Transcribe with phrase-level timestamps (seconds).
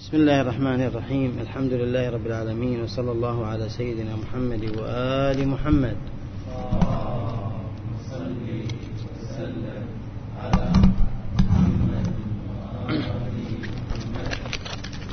[0.00, 1.38] بسم الله الرحمن الرحيم.
[1.40, 5.96] الحمد لله رب العالمين وصلى الله على سيدنا محمد وآل محمد.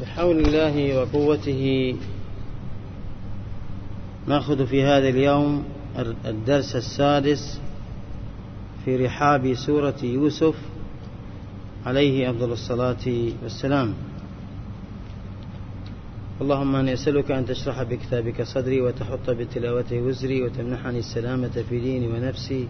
[0.02, 1.96] بحول الله وقوته
[4.28, 5.64] نأخذ في هذا اليوم
[6.26, 7.60] الدرس السادس
[8.86, 10.56] في رحاب سورة يوسف
[11.86, 13.06] عليه أفضل الصلاة
[13.44, 13.94] والسلام.
[16.42, 22.68] اللهم أني أسألك أن تشرح بكتابك صدري وتحط بتلاوته وزري وتمنحني السلامة في ديني ونفسي.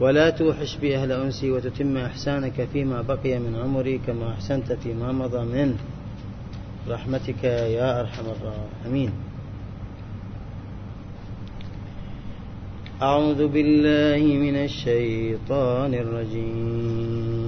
[0.00, 5.44] ولا توحش بي أهل أنسي وتتم إحسانك فيما بقي من عمري كما أحسنت فيما مضى
[5.44, 5.76] من
[6.88, 9.10] رحمتك يا أرحم الراحمين.
[13.02, 17.43] أعوذ بالله من الشيطان الرجيم.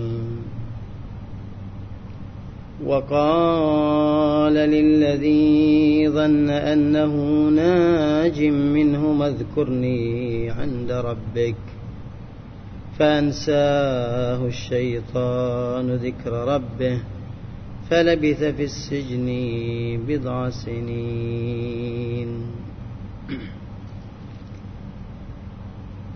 [2.84, 7.14] وقال للذي ظن أنه
[7.48, 11.56] ناج منهم اذكرني عند ربك
[12.98, 17.00] فأنساه الشيطان ذكر ربه
[17.90, 19.26] فلبث في السجن
[20.08, 22.30] بضع سنين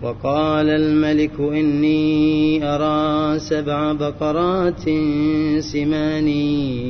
[0.03, 4.83] وقال الملك إني أرى سبع بقرات
[5.59, 6.27] سمان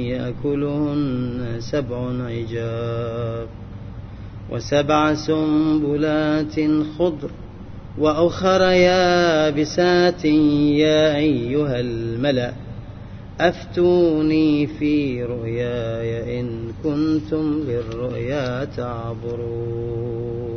[0.08, 3.48] يأكلهن سبع عجاب
[4.52, 6.56] وسبع سنبلات
[7.00, 7.32] خضر
[7.98, 12.54] وأخر يابسات يا أيها الملأ
[13.40, 20.51] أفتوني في رؤياي إن كنتم للرؤيا تعبرون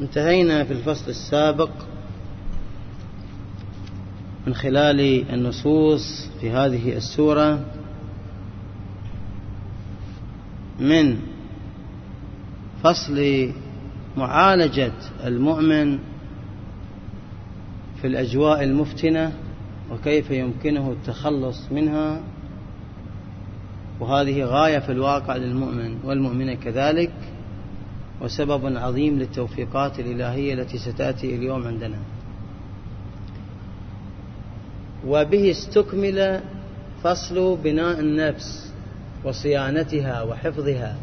[0.00, 1.70] انتهينا في الفصل السابق
[4.46, 5.00] من خلال
[5.32, 7.64] النصوص في هذه السورة
[10.80, 11.18] من
[12.82, 13.50] فصل
[14.16, 14.92] معالجة
[15.24, 15.98] المؤمن
[18.00, 19.32] في الأجواء المفتنة
[19.92, 22.20] وكيف يمكنه التخلص منها
[24.00, 27.12] وهذه غاية في الواقع للمؤمن والمؤمنة كذلك.
[28.20, 31.98] وسبب عظيم للتوفيقات الإلهية التي ستأتي اليوم عندنا.
[35.06, 36.40] وبه استكمل
[37.02, 38.72] فصل بناء النفس
[39.24, 40.96] وصيانتها وحفظها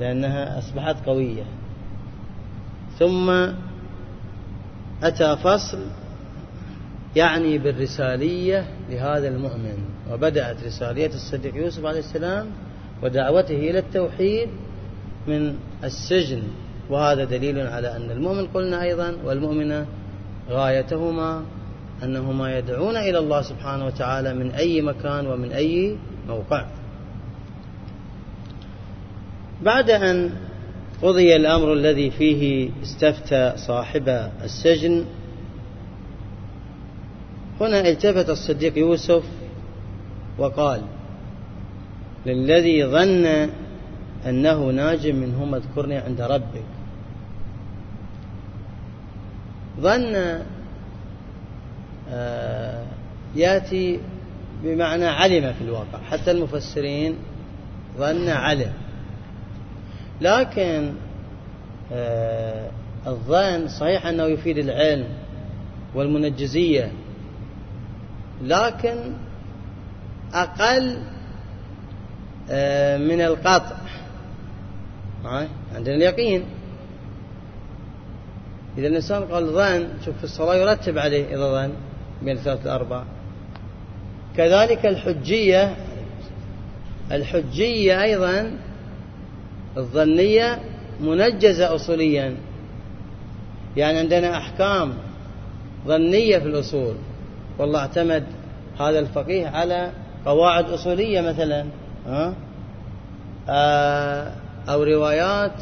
[0.00, 1.44] لأنها أصبحت قوية.
[2.98, 3.30] ثم
[5.02, 5.78] أتى فصل
[7.16, 9.78] يعني بالرسالية لهذا المؤمن
[10.12, 12.46] وبدأت رسالية الصديق يوسف عليه السلام
[13.02, 14.48] ودعوته إلى التوحيد
[15.28, 15.54] من
[15.84, 16.42] السجن.
[16.90, 19.86] وهذا دليل على أن المؤمن قلنا أيضا والمؤمنة
[20.50, 21.42] غايتهما
[22.02, 25.96] أنهما يدعون إلى الله سبحانه وتعالى من أي مكان ومن أي
[26.28, 26.66] موقع.
[29.62, 30.30] بعد أن
[31.02, 34.08] قضي الأمر الذي فيه استفتى صاحب
[34.44, 35.04] السجن
[37.60, 39.22] هنا التفت الصديق يوسف
[40.38, 40.82] وقال
[42.26, 43.50] للذي ظن
[44.28, 46.64] أنه ناج منهم اذكرني عند ربك.
[49.80, 50.42] ظن
[52.10, 52.84] آه،
[53.36, 54.00] يأتي
[54.62, 55.98] بمعنى علم في الواقع.
[56.10, 57.16] حتى المفسرين
[57.98, 58.72] ظن علم.
[60.20, 60.92] لكن
[61.92, 62.70] آه،
[63.06, 65.08] الظن صحيح أنه يفيد العلم
[65.94, 66.92] والمنجزية
[68.42, 68.96] لكن
[70.34, 71.02] أقل
[72.98, 73.76] من القطع.
[75.74, 76.44] عندنا اليقين.
[78.78, 81.72] إذا الإنسان قال ظن شوف في الصلاة يرتب عليه إذا ظن
[82.22, 83.02] بين الثلاث الأربع
[84.36, 85.76] كذلك الحجية
[87.12, 88.50] الحجية أيضا
[89.76, 90.60] الظنية
[91.00, 92.36] منجزة أصوليا.
[93.76, 94.94] يعني عندنا أحكام
[95.86, 96.94] ظنية في الأصول.
[97.58, 98.24] والله اعتمد
[98.80, 99.90] هذا الفقيه على
[100.26, 101.66] قواعد أصولية مثلا.
[103.48, 104.32] آه،
[104.68, 105.52] أو روايات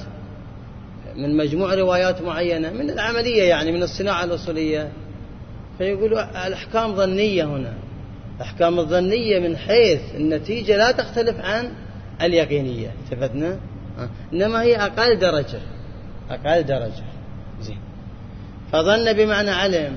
[1.17, 4.93] من مجموع روايات معينة من العملية يعني من الصناعة الأصولية.
[5.79, 7.73] فيقولوا الأحكام ظنية هنا.
[8.37, 11.73] الأحكام الظنية من حيث النتيجة لا تختلف عن
[12.23, 12.91] اليقينية.
[13.05, 13.59] التفتنا
[14.33, 15.61] إنما هي أقل درجة.
[16.31, 17.05] أقل درجة.
[17.61, 17.79] زين.
[18.73, 19.97] فظن بمعنى علم.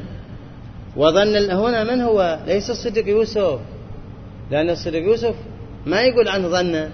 [0.96, 3.60] وظن هنا من هو؟ ليس الصديق يوسف.
[4.52, 5.36] لأن الصديق يوسف
[5.86, 6.90] ما يقول عنه ظن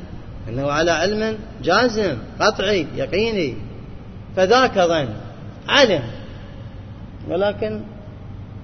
[0.50, 3.56] أنه على علم جازم قطعي يقيني.
[4.36, 5.09] فذاك ظن
[5.68, 6.03] علم.
[7.30, 7.81] ولكن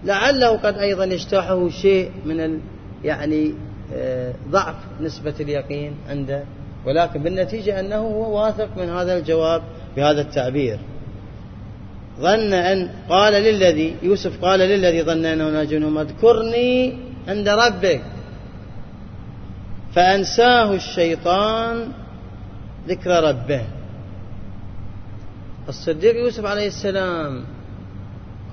[0.03, 2.59] لعله قد أيضا يجتاحه شيء من ال
[3.03, 3.53] يعني
[3.93, 6.43] آه، ضعف نسبة اليقين عنده.
[6.85, 9.61] ولكن بالنتيجة أنه هو واثق من هذا الجواب
[9.95, 10.79] بهذا التعبير.
[12.19, 16.93] ظن أن قال للذي يوسف قال للذي ظن أنه ناجنهم اذكرني
[17.27, 18.01] عند ربك.
[19.95, 21.91] فأنساه الشيطان
[22.87, 23.61] ذكر ربه.
[25.69, 27.43] الصديق يوسف عليه السلام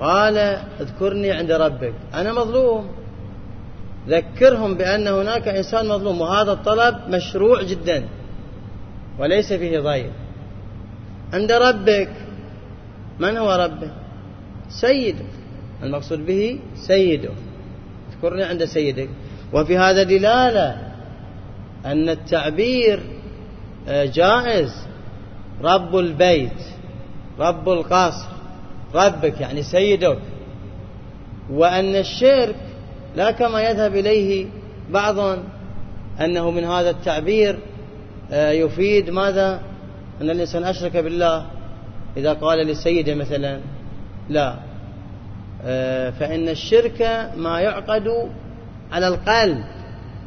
[0.01, 0.39] قال
[0.81, 2.89] اذكرني عند ربك أنا مظلوم.
[4.09, 8.09] ذكرهم بأن هناك إنسان مظلوم وهذا الطلب مشروع جدا
[9.19, 10.11] وليس فيه ضير.
[11.33, 12.11] عند ربك
[13.19, 13.91] من هو ربه؟
[14.69, 15.33] سيدك
[15.83, 17.31] المقصود به سيده.
[18.13, 19.09] اذكرني عند سيدك.
[19.53, 20.92] وفي هذا دلالة
[21.87, 23.01] أن التعبير
[23.89, 24.87] آه، جائز.
[25.63, 26.63] رب البيت
[27.39, 28.29] رب القصر
[28.95, 30.19] ربك يعني سيدك.
[31.51, 32.57] وأن الشرك
[33.17, 34.47] لا كما يذهب إليه
[34.91, 35.39] بعض
[36.21, 37.59] أنه من هذا التعبير
[38.33, 39.61] آه، يفيد ماذا؟
[40.21, 41.47] أن الإنسان أشرك بالله.
[42.17, 43.61] إذا قال للسيدة مثلا
[44.29, 44.57] لا
[45.65, 48.09] آه، فإن الشرك ما يعقد
[48.93, 49.65] على القلب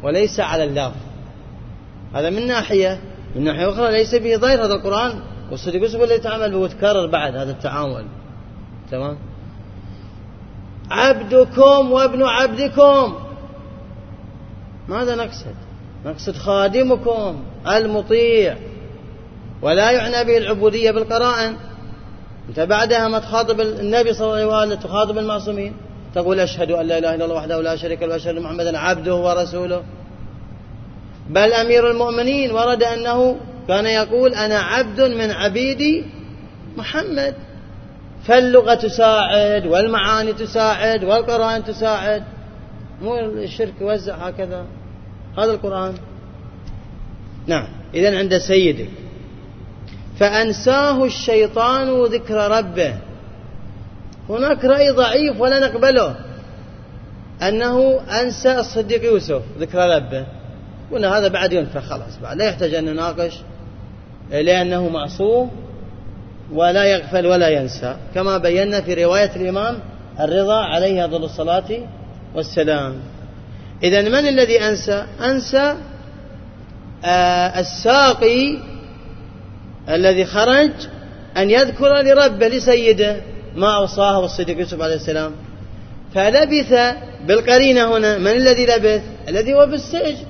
[0.03, 1.04] وليس على اللفظ.
[2.15, 2.99] هذا من ناحية
[3.35, 5.19] من ناحية أخرى ليس به ضير هذا القرآن.
[5.51, 8.05] والصديق يوسف اللي يتعامل به وتكرر بعد هذا التعامل.
[8.91, 9.17] تمام؟
[10.91, 13.15] عبدكم وابن عبدكم.
[14.87, 15.55] ماذا نقصد؟
[16.05, 18.57] نقصد خادمكم المطيع.
[19.61, 21.55] ولا يعنى به العبودية بالقرائن.
[22.49, 25.73] أنت بعدها ما تخاطب النبي صلى الله عليه وسلم تخاطب المعصومين
[26.15, 29.83] تقول أشهد أن لا إله إلا الله وحده لا شريك له وأشهد محمدا عبده ورسوله.
[31.29, 33.35] بل أمير المؤمنين ورد أنه
[33.67, 36.05] كان يقول أنا عبد من عبيد
[36.77, 37.35] محمد.
[38.25, 42.23] فاللغة تساعد والمعاني تساعد والقرآن تساعد.
[43.01, 44.65] مو الشرك يوزع هكذا.
[45.37, 45.93] هذا القرآن.
[47.47, 47.67] نعم.
[47.93, 48.89] إذا عند سيدك
[50.19, 52.97] فأنساه الشيطان ذكر ربه.
[54.29, 56.15] هناك رأي ضعيف ولا نقبله.
[57.41, 60.25] أنه أنسى الصديق يوسف ذكر ربه.
[60.91, 63.33] قلنا هذا بعد ينفخ خلاص بعد لا يحتاج أن نناقش
[64.31, 65.51] لأنه معصوم
[66.53, 67.95] ولا يغفل ولا ينسى.
[68.15, 69.79] كما بينا في رواية الإمام
[70.19, 71.79] الرضا عليه أفضل الصلاة
[72.35, 72.95] والسلام.
[73.83, 75.75] إذا من الذي أنسى؟ أنسى
[77.05, 78.57] آه الساقي
[79.89, 80.71] الذي خرج
[81.37, 83.21] أن يذكر لربه لسيده
[83.55, 85.31] ما أوصاه الصديق يوسف عليه السلام.
[86.13, 86.95] فلبث
[87.27, 88.17] بالقرينة هنا.
[88.17, 90.25] من الذي لبث؟ الذي هو بالسجن.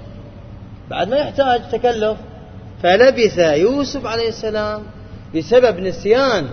[0.89, 2.17] بعد ما يحتاج تكلف.
[2.83, 4.83] فلبث يوسف عليه السلام
[5.35, 6.49] بسبب نسيان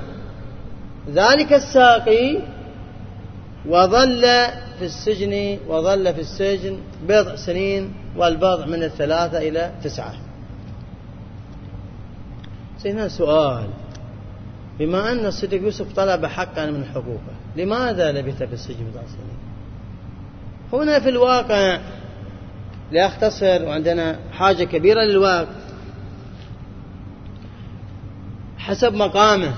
[1.11, 2.39] ذلك الساقي
[3.69, 4.23] وظل
[4.79, 10.15] في السجن وظل في السجن بضع سنين والبضع من الثلاثة إلى تسعة.
[12.85, 13.67] هنا سؤال.
[14.79, 19.39] بما أن الصديق يوسف طلب حقا من حقوقه لماذا لبث في السجن بضع سنين؟
[20.73, 21.79] هنا في الواقع
[22.93, 25.49] لأختصر وعندنا حاجة كبيرة للوقت
[28.59, 29.55] حسب مقامه.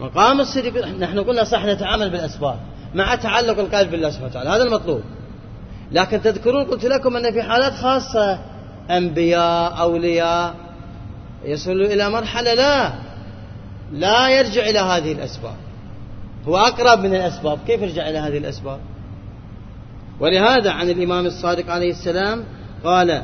[0.00, 2.58] مقام الصديق نحن قلنا صح نتعامل بالأسباب
[2.94, 5.02] مع تعلق القلب بالله سبحانه وتعالى هذا المطلوب.
[5.92, 8.38] لكن تذكرون قلت لكم أن في حالات خاصة
[8.90, 10.54] أنبياء أولياء
[11.44, 12.92] يصلوا إلى مرحلة لا
[13.92, 15.56] لا يرجع إلى هذه الأسباب.
[16.48, 17.58] هو أقرب من الأسباب.
[17.66, 18.80] كيف يرجع إلى هذه الأسباب؟
[20.20, 22.44] ولهذا عن الإمام الصادق عليه السلام
[22.84, 23.22] قال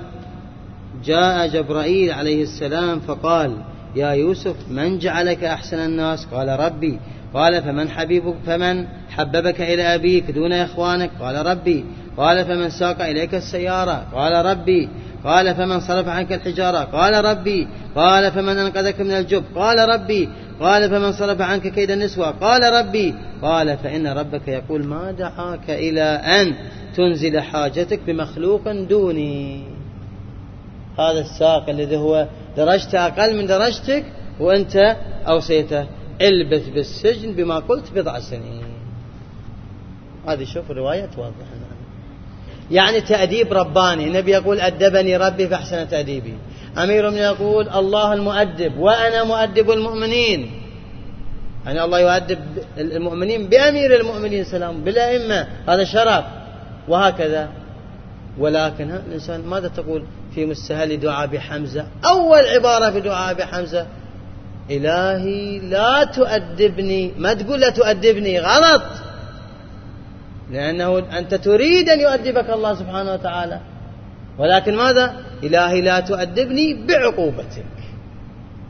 [1.04, 3.56] جاء جبرائيل عليه السلام فقال
[3.96, 6.98] يا يوسف من جعلك أحسن الناس؟ قال ربي.
[7.34, 11.84] قال فمن حبيبك فمن حببك إلى أبيك دون إخوانك؟ قال ربي.
[12.16, 14.88] قال فمن ساق إليك السيارة؟ قال ربي.
[15.24, 17.68] قال فمن صرف عنك الحجارة؟ قال ربي.
[17.96, 20.28] قال فمن أنقذك من الجب؟ قال ربي.
[20.60, 22.30] قال فمن صرف عنك كيد النسوة.
[22.30, 23.14] قال ربي.
[23.42, 26.54] قال فإن ربك يقول ما دعاك إلى أن
[26.96, 29.62] تنزل حاجتك بمخلوق دوني.
[30.98, 34.04] هذا الساق الذي هو درجته أقل من درجتك
[34.40, 34.96] وأنت
[35.28, 35.86] أوصيته
[36.22, 38.64] البث بالسجن بما قلت بضع سنين.
[40.26, 41.46] هذه شوف الرواية توضح
[42.70, 44.04] يعني تأديب رباني.
[44.06, 46.34] النبي يقول أدبني ربي فأحسن تأديبي.
[46.78, 50.50] أمير يقول الله المؤدب وأنا مؤدب المؤمنين.
[51.66, 52.38] يعني الله يؤدب
[52.78, 55.46] المؤمنين بأمير المؤمنين سلام بالأئمة.
[55.68, 56.24] هذا شرف.
[56.88, 57.48] وهكذا.
[58.38, 60.04] ولكن الإنسان ماذا تقول؟
[60.34, 63.86] في مستهل دعاء بحمزة أول عبارة في دعاء بحمزة
[64.70, 67.12] إلهي لا تؤدبني.
[67.18, 68.82] ما تقول لا تؤدبني؟ غلط.
[70.50, 73.60] لأنه أنت تريد أن يؤدبك الله سبحانه وتعالى.
[74.38, 75.14] ولكن ماذا؟
[75.46, 77.64] إلهي لا تؤدبني بعقوبتك.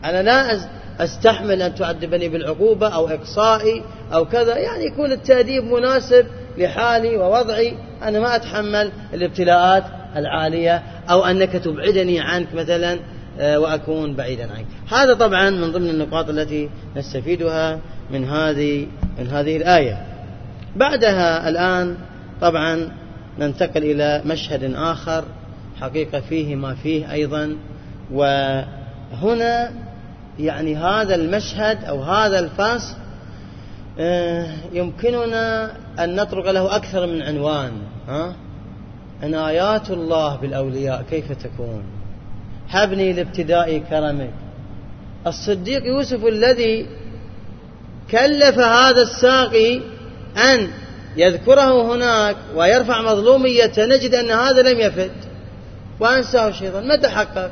[0.04, 0.60] أنا لا
[1.00, 3.82] أستحمل أن تعذبني بالعقوبة أو إقصائي
[4.14, 4.56] أو كذا.
[4.56, 6.26] يعني يكون التأديب مناسب
[6.58, 7.76] لحالي ووضعي.
[8.02, 9.84] أنا ما أتحمل الابتلاءات
[10.16, 12.98] العالية أو أنك تبعدني عنك مثلا
[13.38, 14.66] آه، وأكون بعيدا عنك.
[14.88, 18.86] هذا طبعا من ضمن النقاط التي نستفيدها من هذه
[19.18, 20.06] من هذه الآية.
[20.76, 21.96] بعدها الآن
[22.40, 22.90] طبعا
[23.38, 25.24] ننتقل إلى مشهد آخر.
[25.84, 27.56] حقيقة فيه ما فيه أيضا.
[28.12, 29.70] وهنا
[30.38, 32.94] يعني هذا المشهد أو هذا الفصل
[33.98, 37.72] آه، يمكننا أن نطرق له أكثر من عنوان
[38.08, 38.34] ها؟
[39.22, 41.82] عنايات الله بالأولياء كيف تكون؟
[42.70, 44.30] هبني لابتداء كرمك.
[45.26, 46.86] الصديق يوسف الذي
[48.10, 49.80] كلف هذا الساقي
[50.36, 50.68] أن
[51.16, 55.33] يذكره هناك ويرفع مظلومية نجد أن هذا لم يفت
[56.00, 57.50] وأنساه الشيطان متى حقق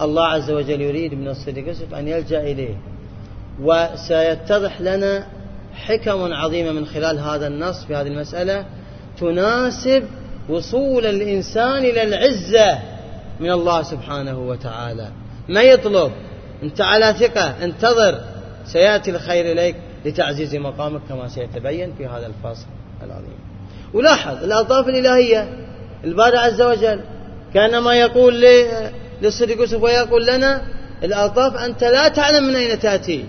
[0.00, 2.76] الله عز وجل يريد من الصديق يوسف أن يلجأ إليه.
[3.62, 5.26] وسيتضح لنا
[5.74, 8.64] حكم عظيمة من خلال هذا النص في هذه المسألة
[9.20, 10.04] تناسب
[10.48, 12.78] وصول الإنسان إلى العزة
[13.40, 15.08] من الله سبحانه وتعالى.
[15.48, 16.12] ما يطلب.
[16.62, 17.64] أنت على ثقة.
[17.64, 18.20] انتظر.
[18.66, 22.66] سيأتي الخير إليك لتعزيز مقامك كما سيتبين في هذا الفصل
[23.02, 23.38] العظيم.
[23.94, 25.48] ولاحظ الألطاف الإلهية.
[26.04, 27.00] الباري عز وجل.
[27.54, 28.44] كان ما يقول
[29.22, 30.62] للصديق يوسف ويقول لنا
[31.04, 33.24] الألطاف أنت لا تعلم من أين تأتي.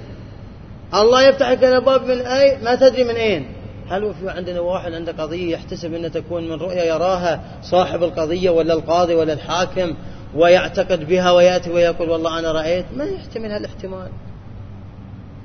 [0.93, 3.47] الله يفتح لك الأبواب من أي ما تدري من أين.
[3.89, 8.74] هل في عندنا واحد عنده قضية يحتسب أنها تكون من رؤيا يراها صاحب القضية ولا
[8.74, 9.95] القاضي ولا الحاكم
[10.36, 14.09] ويعتقد بها ويأتي ويقول والله أنا رأيت؟ ما يحتمل هالاحتمال.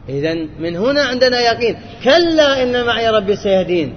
[0.09, 1.76] إذا من هنا عندنا يقين.
[2.05, 3.95] كلا إن معي ربي سيهدين.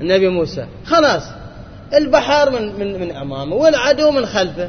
[0.00, 0.66] النبي موسى.
[0.84, 1.22] خلاص.
[1.94, 4.68] البحر من, من, من أمامه والعدو من خلفه.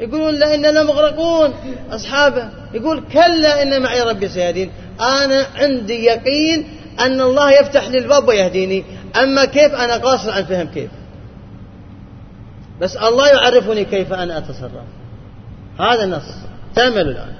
[0.00, 1.54] يقولون لا إننا مغرقون.
[1.90, 4.70] أصحابه يقول كلا إن معي ربي سيهدين.
[5.00, 6.66] أنا عندي يقين
[7.00, 8.84] أن الله يفتح لي الباب ويهديني.
[9.22, 10.90] أما كيف أنا قاصر عن فهم كيف؟
[12.80, 14.72] بس الله يعرفني كيف أنا أتصرف.
[15.78, 16.34] هذا النص
[16.74, 17.34] تأملوا الآن.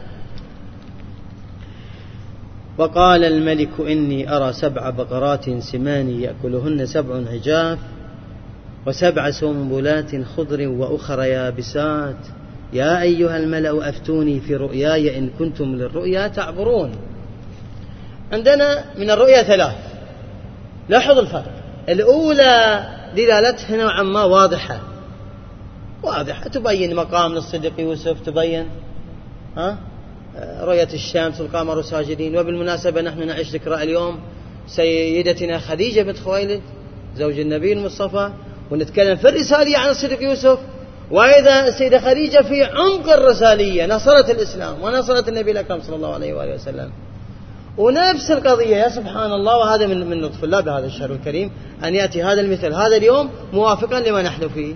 [2.79, 7.79] وقال الملك إني أرى سبع بقرات سمان يأكلهن سبع عجاف
[8.87, 12.17] وسبع سنبلات خضر وأخر يابسات.
[12.73, 16.93] يا أيها الملأ أفتوني في رؤياي إن كنتم للرؤيا تعبرون.
[18.33, 19.77] عندنا من الرؤيا ثلاث.
[20.89, 21.53] لاحظ الفرق.
[21.89, 24.81] الأولى دلالتها نوعا ما واضحة.
[26.03, 26.49] واضحة.
[26.49, 28.67] تبين مقام للصديق يوسف تبين
[29.57, 29.79] ها؟
[30.61, 34.19] رؤية الشمس والقمر ساجدين وبالمناسبة نحن نعيش ذكرى اليوم.
[34.67, 36.61] سيدتنا خديجة بنت خويلد
[37.17, 38.31] زوج النبي المصطفى
[38.71, 40.59] ونتكلم في الرسالية عن الصديق يوسف
[41.11, 46.55] وإذا السيدة خديجة في عمق الرسالية نصرت الإسلام ونصرت النبي الأكرم صلى الله عليه وآله
[46.55, 46.91] وسلم.
[47.79, 51.51] ونفس القضية يا سبحان الله وهذا من من لطف الله بهذا الشهر الكريم
[51.85, 54.75] أن يأتي هذا المثل هذا اليوم موافقا لما نحن فيه.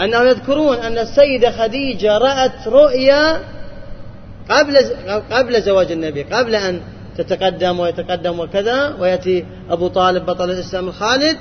[0.00, 3.40] أنهم يذكرون أن السيدة خديجة رأت رؤيا
[4.50, 4.76] قبل
[5.30, 6.80] قبل زواج النبي قبل أن
[7.18, 11.36] تتقدم ويتقدم وكذا ويأتي أبو طالب بطل الإسلام الخالد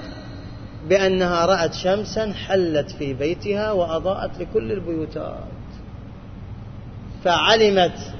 [0.89, 5.36] بأنها رأت شمسا حلت في بيتها وأضاءت لكل البيوتات.
[7.24, 8.13] فعلمت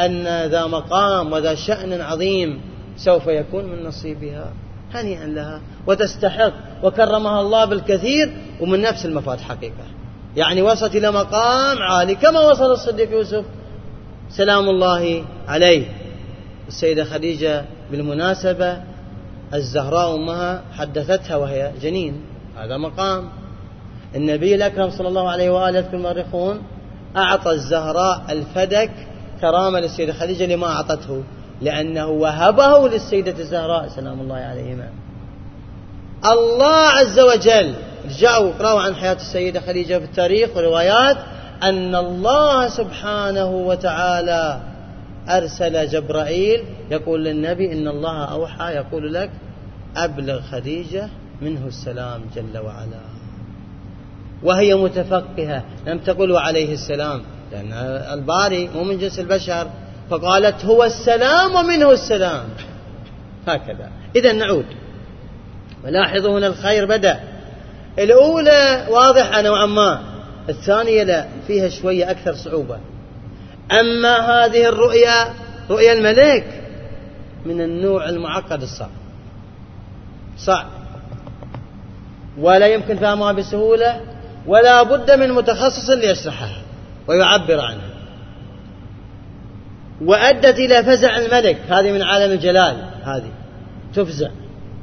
[0.00, 2.60] أن ذا مقام وذا شأن عظيم
[2.96, 4.52] سوف يكون من نصيبها
[4.94, 6.52] هنيئا لها وتستحق.
[6.82, 9.84] وكرمها الله بالكثير ومن نفس المفاد حقيقة.
[10.36, 13.44] يعني وصلت إلى مقام عالي كما وصل الصديق يوسف.
[14.30, 15.84] سلام الله عليه.
[16.68, 18.82] السيدة خديجة بالمناسبة
[19.54, 22.20] الزهراء أمها حدثتها وهي جنين.
[22.58, 23.28] هذا مقام.
[24.14, 26.62] النبي الأكرم صلى الله عليه وآله يذكر المؤرخون
[27.16, 28.90] أعطى الزهراء الفدك
[29.40, 31.22] كرامة للسيدة خديجة لما أعطته
[31.60, 34.88] لأنه وهبه للسيدة الزهراء سلام الله عليهما.
[36.24, 37.74] الله عز وجل
[38.04, 41.16] رجعوا اقرأوا عن حياة السيدة خديجة في التاريخ وروايات
[41.62, 44.60] أن الله سبحانه وتعالى
[45.28, 49.30] أرسل جبرائيل يقول للنبي إن الله أوحى يقول لك
[49.96, 51.08] أبلغ خديجة
[51.42, 53.00] منه السلام جل وعلا.
[54.42, 55.64] وهي متفقهة.
[55.86, 57.72] لم تقل عليه السلام لأن
[58.18, 59.70] الباري مو من جنس البشر.
[60.10, 62.44] فقالت هو السلام ومنه السلام.
[63.46, 63.90] هكذا.
[64.16, 64.66] إذا نعود.
[65.84, 67.20] ولاحظوا هنا الخير بدأ.
[67.98, 70.00] الأولى واضحة نوعا ما
[70.48, 72.78] الثانية لا فيها شوية أكثر صعوبة.
[73.80, 75.34] أما هذه الرؤيا
[75.70, 76.57] رؤيا الملك
[77.46, 78.90] من النوع المعقد الصعب.
[80.38, 80.66] صعب.
[82.38, 84.00] ولا يمكن فهمها بسهولة
[84.46, 86.62] ولا بد من متخصص ليشرحها
[87.08, 87.90] ويعبر عنها.
[90.04, 93.30] وأدت إلى فزع الملك هذه من عالم الجلال هذه.
[93.94, 94.30] تفزع.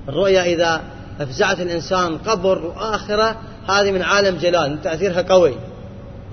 [0.10, 0.82] الرؤيا إذا
[1.20, 3.36] أفزعت الإنسان قبر وآخرة
[3.68, 5.56] هذه من عالم جلال تأثيرها قوي.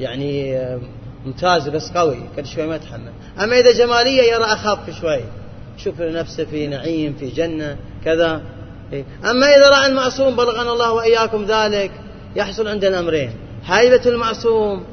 [0.01, 0.81] يعني آه،
[1.27, 2.19] ممتاز بس قوي.
[2.37, 3.13] كل شوي ما يتحمل.
[3.43, 5.21] أما إذا جمالية يرى أخف شوي.
[5.77, 8.43] شوف نفسه في نعيم في جنة كذا
[8.93, 9.05] إيه.
[9.31, 11.91] أما إذا رأى المعصوم بلغنا الله وإياكم ذلك
[12.37, 13.31] يحصل عنده الأمرين
[13.65, 14.85] هيبة المعصوم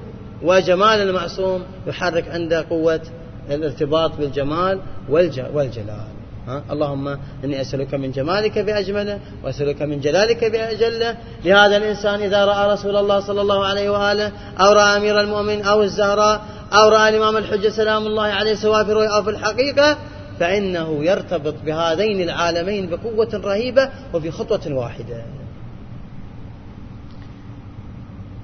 [0.43, 3.01] وجمال المعصوم يحرك عنده قوة
[3.49, 11.77] الارتباط بالجمال والجلال ها؟ اللهم إني أسألك من جمالك بأجمله وأسألك من جلالك بأجله لهذا
[11.77, 16.41] الإنسان إذا رأى رسول الله صلى الله عليه وآله أو رأى أمير المؤمن أو الزهراء
[16.73, 19.97] أو رأى الإمام الحجة سلام الله عليه سواء في الرؤيا أو في الحقيقة
[20.39, 25.23] فإنه يرتبط بهذين العالمين بقوة رهيبة وفي خطوة واحدة.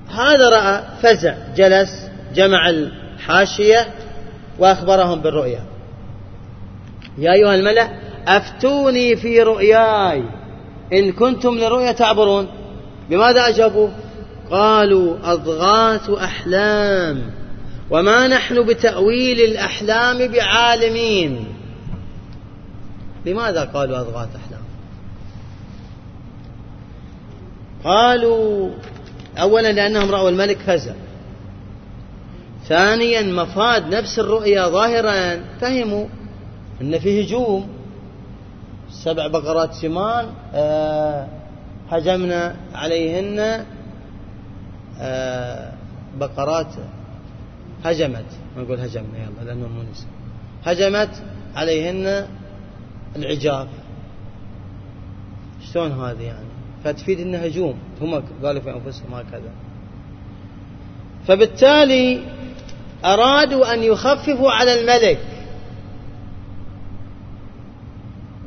[0.09, 3.87] هذا رأى فزع جلس جمع الحاشية
[4.59, 5.63] وأخبرهم بالرؤيا.
[7.17, 7.89] يا أيها الملأ
[8.27, 10.23] أفتوني في رؤياي.
[10.93, 12.47] إن كنتم لرؤيا تعبرون.
[13.09, 13.89] بماذا أجابوا؟
[14.51, 17.21] قالوا أضغاث أحلام.
[17.89, 21.54] وما نحن بتأويل الأحلام بعالمين.
[23.25, 24.61] لماذا قالوا أضغاث أحلام
[27.83, 28.69] قالوا
[29.37, 30.93] أولا لأنهم رأوا الملك فزع
[32.67, 36.07] ثانيا مفاد نفس الرؤيا ظاهرا فهموا
[36.81, 37.67] أن في هجوم
[38.89, 41.27] سبع بقرات سمان آه،
[41.89, 43.65] هجمنا عليهن
[44.99, 45.71] آه،
[46.17, 46.73] بقرات
[47.83, 48.25] هجمت.
[48.57, 49.83] ما نقول هجمنا يلا لأنه مو
[50.65, 51.23] هجمت
[51.55, 52.27] عليهن
[53.15, 53.67] العجاف
[55.73, 56.45] شلون هذه يعني؟
[56.83, 57.79] فتفيد انه هجوم.
[58.01, 59.51] هم قالوا في أنفسهم هكذا.
[61.27, 62.21] فبالتالي
[63.05, 65.19] أرادوا أن يخففوا على الملك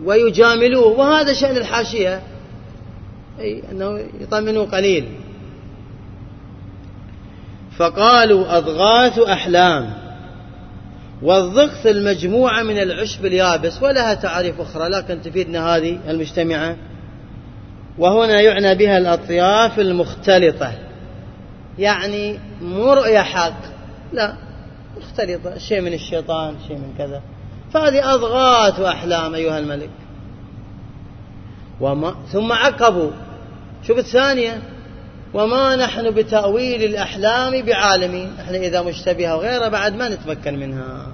[0.04, 0.86] ويجاملوه.
[0.86, 2.22] وهذا شأن الحاشية.
[3.40, 5.08] أي أنه يطمنوا قليل.
[7.76, 10.07] فقالوا أضغاث أحلام.
[11.22, 16.76] والضغث المجموعة من العشب اليابس ولها تعريف أخرى لكن تفيدنا هذه المجتمعة.
[17.98, 20.72] وهنا يعنى بها الأطياف المختلطة.
[21.78, 23.60] يعني مو رؤية حق
[24.12, 24.36] لا
[24.96, 27.22] مختلطة شيء من الشيطان شيء من كذا.
[27.72, 29.90] فهذه أضغاث وأحلام أيها الملك.
[31.80, 33.10] وما ثم عقبوا.
[33.86, 34.62] شوف الثانية.
[35.34, 38.32] وما نحن بتأويل الأحلام بعالمين.
[38.40, 41.06] إحنا إذا مشتبهة وغيرها بعد ما نتمكن منها.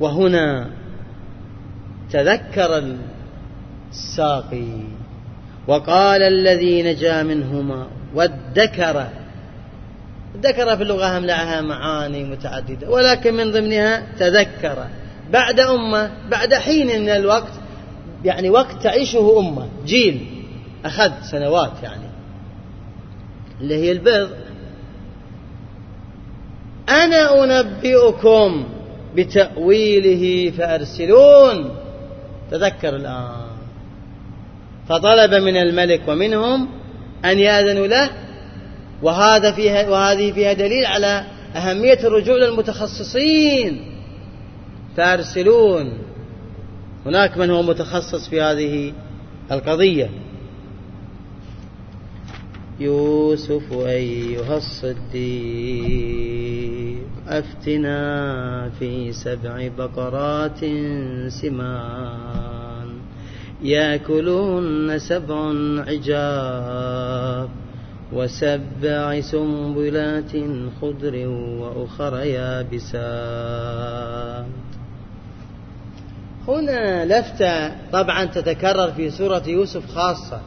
[0.00, 0.70] وهنا
[2.10, 2.96] تذكر
[3.90, 4.80] الساقي
[5.66, 9.06] وقال الذي نجا منهما وادكر.
[10.42, 14.86] ذكر في اللغة هم لها معاني متعددة ولكن من ضمنها تذكر.
[15.32, 17.52] بعد أمة بعد حين من الوقت
[18.24, 20.41] يعني وقت تعيشه أمة جيل.
[20.84, 22.08] أخذ سنوات يعني.
[23.60, 24.28] اللي هي البر
[26.88, 28.64] أنا أنبئكم
[29.16, 31.74] بتأويله فأرسلون.
[32.50, 33.46] تذكر الآن.
[34.88, 36.68] فطلب من الملك ومنهم
[37.24, 38.10] أن يأذنوا له.
[39.02, 41.24] وهذا فيها وهذه فيها دليل على
[41.56, 43.86] أهمية الرجوع للمتخصصين
[44.96, 45.98] فأرسلون.
[47.06, 48.92] هناك من هو متخصص في هذه
[49.52, 50.10] القضية.
[52.80, 55.92] يوسف أيها الصديق
[57.28, 60.60] أفتنا في سبع بقرات
[61.28, 62.88] سمان
[63.62, 65.52] يأكلهن سبع
[65.88, 67.48] عجاب
[68.12, 70.32] وسبع سنبلات
[70.80, 73.72] خضر وأخر يابسات.
[76.48, 80.40] هنا لفتة طبعا تتكرر في سورة يوسف خاصة.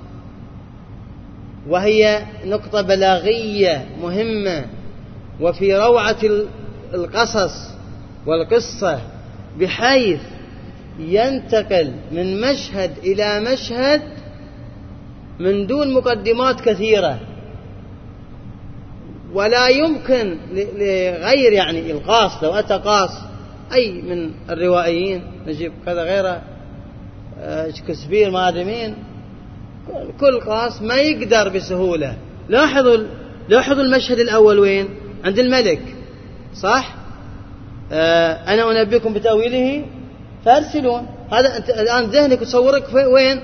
[1.69, 4.65] وهي نقطة بلاغية مهمة.
[5.41, 6.17] وفي روعة
[6.93, 7.69] القصص
[8.25, 8.99] والقصة
[9.59, 10.21] بحيث
[10.99, 14.01] ينتقل من مشهد إلى مشهد
[15.39, 17.19] من دون مقدمات كثيرة.
[19.33, 23.11] ولا يمكن لغير يعني إلقاص لو أتى قاص
[23.73, 26.41] أي من الروائيين نجيب كذا غيره
[27.39, 28.95] آه، شكسبير ما أدري مين
[30.19, 32.17] كل قاص ما يقدر بسهولة.
[32.49, 32.97] لاحظوا
[33.49, 34.89] لاحظوا المشهد الأول وين؟
[35.25, 35.81] عند الملك.
[36.55, 36.95] صح؟
[37.91, 39.85] آه أنا أنبئكم بتأويله.
[40.45, 41.07] فأرسلون.
[41.31, 43.39] هذا أنت الآن ذهنك يصورك في وين؟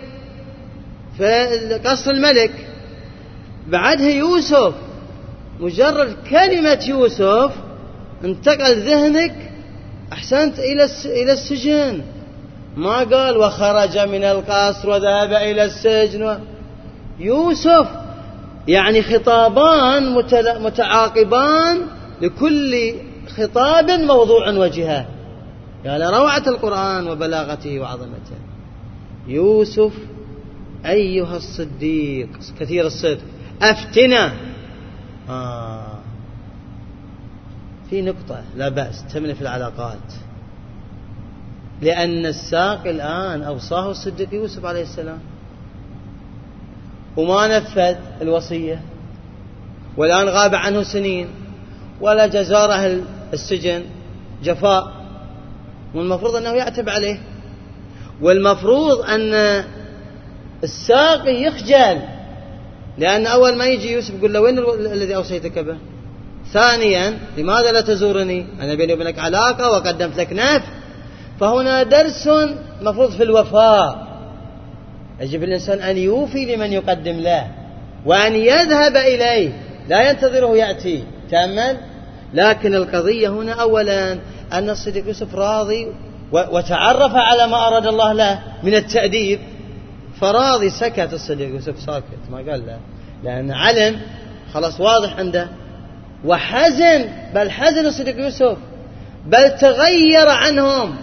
[1.17, 2.51] في قصر الملك.
[3.67, 4.73] بعدها يوسف.
[5.59, 7.51] مجرد كلمة يوسف
[8.23, 9.35] انتقل ذهنك
[10.13, 12.01] أحسنت إلى إلى السجن.
[12.75, 16.39] ما قال وخرج من القصر وذهب إلى السجن.
[17.19, 17.87] يوسف
[18.67, 20.13] يعني خطابان
[20.61, 21.81] متعاقبان
[22.21, 22.93] لكل
[23.37, 25.05] خطاب موضوع وجهه.
[25.87, 28.37] قال روعة القرآن وبلاغته وعظمته.
[29.27, 29.93] يوسف
[30.85, 32.29] أيها الصديق
[32.59, 33.21] كثير الصدق.
[33.61, 34.31] أفتنا.
[35.29, 35.99] آه.
[37.89, 40.13] في نقطة لا بأس تمني في العلاقات.
[41.81, 45.19] لأن الساق الآن أوصاه الصديق يوسف عليه السلام.
[47.17, 48.81] وما نفذ الوصية.
[49.97, 51.27] والآن غاب عنه سنين.
[52.01, 53.01] ولا جزاره
[53.33, 53.83] السجن
[54.43, 54.93] جفاء.
[55.95, 57.19] والمفروض أنه يعتب عليه.
[58.21, 59.63] والمفروض أن
[60.63, 62.01] الساقي يخجل.
[62.97, 64.59] لأن أول ما يجي يوسف يقول له وين
[64.93, 65.77] الذي أوصيتك به؟
[66.53, 70.80] ثانيا لماذا لا تزورني؟ أنا بيني وبينك علاقة وقدمت لك نفس
[71.41, 72.29] فهنا درس
[72.81, 74.07] مفروض في الوفاء.
[75.19, 77.47] يجب الإنسان أن يوفي لمن يقدم له
[78.05, 79.49] وأن يذهب إليه.
[79.89, 81.03] لا ينتظره يأتي.
[81.31, 81.77] تأمل؟
[82.33, 84.13] لكن القضية هنا أولا
[84.53, 85.87] أن الصديق يوسف راضي
[86.31, 89.39] وتعرف على ما أراد الله له من التأديب.
[90.19, 92.79] فراضي سكت الصديق يوسف ساكت ما قال له.
[93.23, 94.01] لأن علم
[94.53, 95.47] خلاص واضح عنده.
[96.25, 98.57] وحزن بل حزن الصديق يوسف.
[99.25, 100.95] بل تغير عنهم.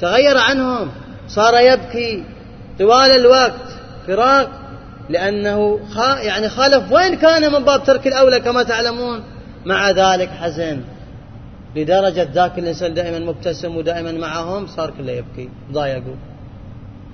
[0.00, 0.90] تغير عنهم
[1.28, 2.24] صار يبكي
[2.78, 4.50] طوال الوقت فراق
[5.08, 5.80] لأنه
[6.22, 9.22] يعني خالف وين كان من باب ترك الأولى كما تعلمون؟
[9.66, 10.80] مع ذلك حزن.
[11.76, 16.16] لدرجة ذاك الإنسان دائما مبتسم ودائما معهم صار كله يبكي ضايقوا.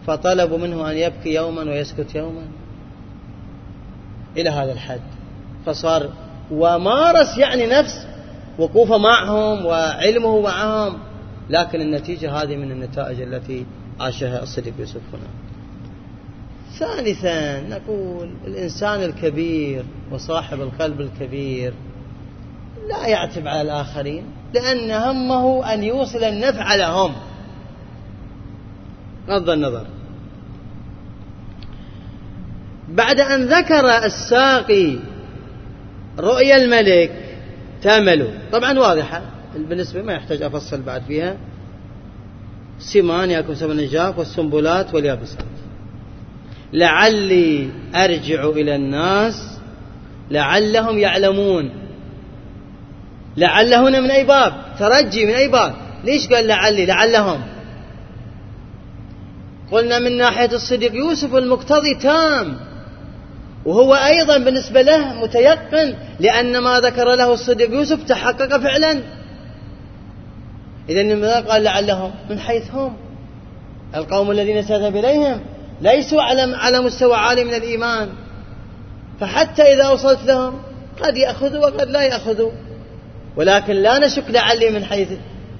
[0.06, 2.42] فطلبوا منه أن يبكي يوما ويسكت يوما.
[4.36, 5.00] إلى هذا الحد.
[5.66, 6.08] فصار
[6.50, 8.06] ومارس يعني نفس
[8.58, 10.98] وقوفه معهم وعلمه معهم.
[11.50, 13.66] لكن النتيجة هذه من النتائج التي
[14.00, 15.28] عاشها الصديق يوسف هنا.
[16.78, 21.74] ثالثا نقول الإنسان الكبير وصاحب القلب الكبير
[22.88, 27.12] لا يعتب على الآخرين لأن همه أن يوصل النفع لهم.
[29.28, 29.86] غض النظر.
[32.88, 34.96] بعد أن ذكر الساقي
[36.18, 37.38] رؤيا الملك
[37.82, 38.30] تأملوا.
[38.52, 39.33] طبعا واضحة.
[39.56, 41.36] بالنسبة ما يحتاج أفصل بعد فيها.
[42.78, 45.44] سمان يأكل سمن النجاف والسنبلات واليابسات.
[46.72, 49.58] لعلي أرجع إلى الناس
[50.30, 51.70] لعلهم يعلمون.
[53.36, 57.40] لعل هنا من أي باب؟ ترجي من أي باب؟ ليش قال لعلي؟ لعلهم.
[59.72, 62.56] قلنا من ناحية الصديق يوسف المقتضي تام.
[63.64, 69.00] وهو أيضا بالنسبة له متيقن لأن ما ذكر له الصديق يوسف تحقق فعلا.
[70.88, 72.96] إذا لماذا قال لعلهم؟ من حيث هم.
[73.94, 75.40] القوم الذين سذهب إليهم
[75.80, 78.08] ليسوا على على مستوى عالي من الإيمان.
[79.20, 80.62] فحتى إذا وصلت لهم
[81.02, 82.50] قد يأخذوا وقد لا يأخذوا.
[83.36, 85.08] ولكن لا نشك لعلي من حيث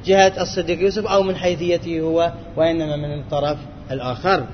[0.06, 3.58] جهة الصديق يوسف أو من حيثيته هو وإنما من الطرف
[3.90, 4.44] الآخر.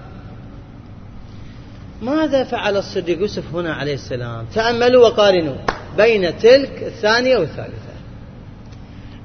[2.03, 5.57] ماذا فعل الصديق يوسف هنا عليه السلام؟ تأملوا وقارنوا
[5.97, 7.90] بين تلك الثانية والثالثة.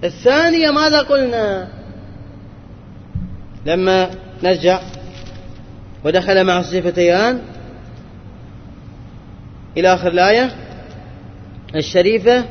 [0.06, 1.68] الثانية ماذا قلنا؟
[3.66, 4.10] لما
[4.44, 4.80] نرجع
[6.04, 7.42] ودخل معه الصفتيان
[9.78, 10.52] إلى آخر الآية
[11.76, 12.46] الشريفة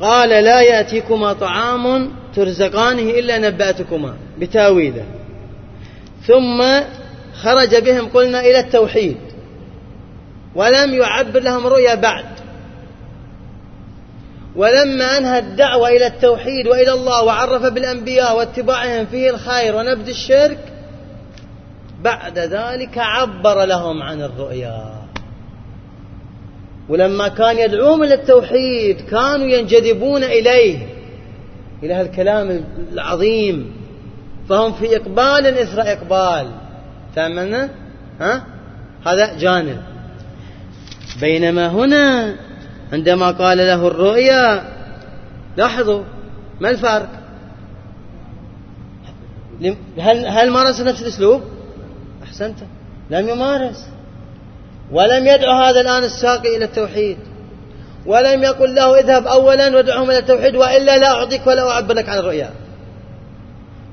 [0.00, 5.04] قال لا يأتيكما طعام ترزقانه إلا نبأتكما بتأويله.
[6.26, 6.82] ثم
[7.34, 9.16] خرج بهم قلنا إلى التوحيد
[10.54, 12.37] ولم يعبر لهم رؤيا بعد.
[14.56, 20.58] ولما أنهى الدعوة إلى التوحيد وإلى الله وعرف بالأنبياء واتباعهم فيه الخير ونبذ الشرك
[22.02, 24.92] بعد ذلك عبر لهم عن الرؤيا.
[26.88, 30.78] ولما كان يدعوهم إلى التوحيد كانوا ينجذبون إليه
[31.82, 33.72] إلى هالكلام العظيم.
[34.48, 36.50] فهم في إقبال إثر إقبال.
[37.16, 37.70] تأملنا
[38.20, 38.44] ها؟
[39.06, 39.82] هذا جانب.
[41.20, 42.34] بينما هنا
[42.92, 44.62] عندما قال له الرؤيا
[45.56, 46.02] لاحظوا
[46.60, 47.08] ما الفرق؟
[49.98, 51.42] هل هل مارس نفس الأسلوب؟
[52.22, 52.58] أحسنت.
[53.10, 53.88] لم يمارس.
[54.92, 57.18] ولم يدعو هذا الآن الساقي إلى التوحيد.
[58.06, 62.18] ولم يقل له اذهب اولا وادعهم إلى التوحيد وإلا لا أعطيك ولا اعبر لك عن
[62.18, 62.50] الرؤيا.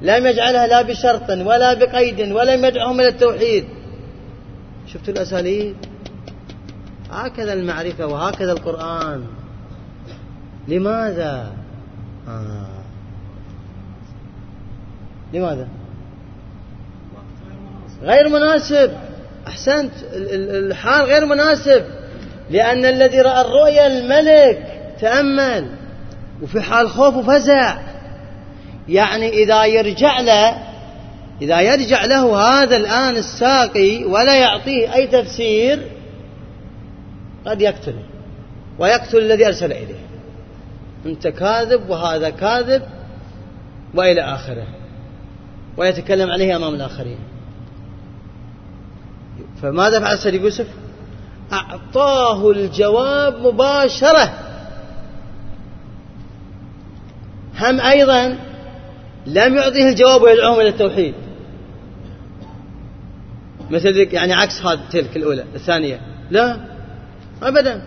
[0.02, 3.66] لم يجعلها لا بشرط ولا بقيد ولم يدعهم إلى التوحيد.
[4.94, 5.76] شفتوا الأساليب؟
[7.16, 9.24] هكذا المعرفة وهكذا القرآن.
[10.68, 11.52] لماذا؟
[12.28, 12.68] آه.
[15.34, 15.68] لماذا؟
[18.04, 18.92] غير مناسب.
[19.48, 19.92] أحسنت.
[20.14, 21.86] الحال غير مناسب.
[22.50, 25.70] لأن الذي رأى الرؤيا الملك تأمل.
[26.42, 27.78] وفي حال خوف وفزع
[28.90, 30.58] يعني إذا يرجع له
[31.42, 35.84] إذا يرجع له هذا الآن الساقي ولا يعطيه أي تفسير
[37.46, 38.04] قد يقتله
[38.80, 40.06] ويقتل الذي أرسل إليه.
[41.06, 42.82] أنت كاذب وهذا كاذب
[43.94, 44.68] وإلى آخره.
[45.78, 47.20] ويتكلم عليه أمام الآخرين.
[49.62, 50.68] فماذا فعل سيد يوسف؟
[51.54, 54.34] أعطاه الجواب مباشرة.
[57.60, 58.38] هم أيضا
[59.26, 61.14] لم يعطيه الجواب ويدعوهم إلى التوحيد.
[63.70, 66.02] مثل يعني عكس هذه تلك الأولى الثانية.
[66.30, 66.75] لا.
[67.44, 67.82] أبدا.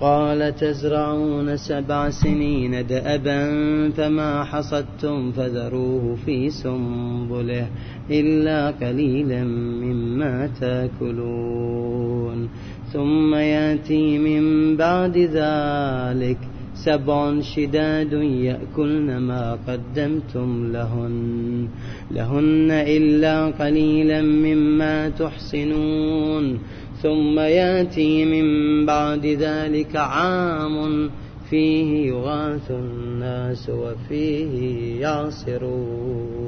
[0.00, 3.50] قال تزرعون سبع سنين دأبا
[3.90, 7.66] فما حصدتم فذروه في سنبله
[8.10, 9.44] إلا قليلا
[9.84, 12.48] مما تأكلون.
[12.92, 16.38] ثم يأتي من بعد ذلك
[16.84, 21.68] سبع شداد يأكلن ما قدمتم لهن
[22.10, 26.58] لهن إلا قليلا مما تحصنون
[27.02, 28.46] ثم يأتي من
[28.86, 31.10] بعد ذلك عام
[31.50, 36.40] فيه يغاث الناس وفيه يعصرون.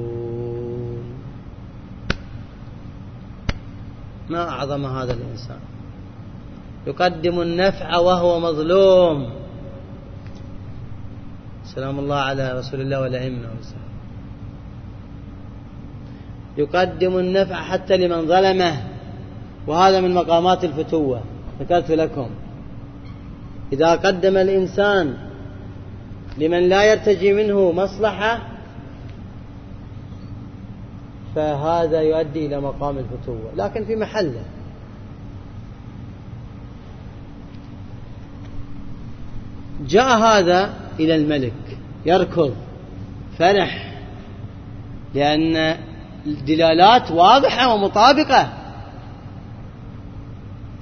[4.29, 5.59] ما أعظم هذا الإنسان؟
[6.87, 9.42] يقدم النفع وهو مظلوم.
[11.75, 13.49] سلام الله على رسول الله والأئمة
[16.57, 18.73] يقدم النفع حتى لمن ظلمه
[19.67, 21.21] وهذا من مقامات الفتوة.
[21.59, 22.29] ذكرت لكم.
[23.73, 25.17] إذا قدم الإنسان
[26.37, 28.39] لمن لا يرتجي منه مصلحة
[31.35, 33.51] فهذا يؤدي إلى مقام الفتوة.
[33.55, 34.43] لكن في محله.
[39.87, 42.55] جاء هذا إلى الملك يركض
[43.39, 43.93] فرح
[45.13, 45.77] لأن
[46.25, 48.49] الدلالات واضحة ومطابقة.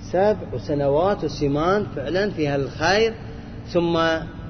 [0.02, 3.14] سبع سنوات وسمان فعلا فيها الخير
[3.68, 4.00] ثم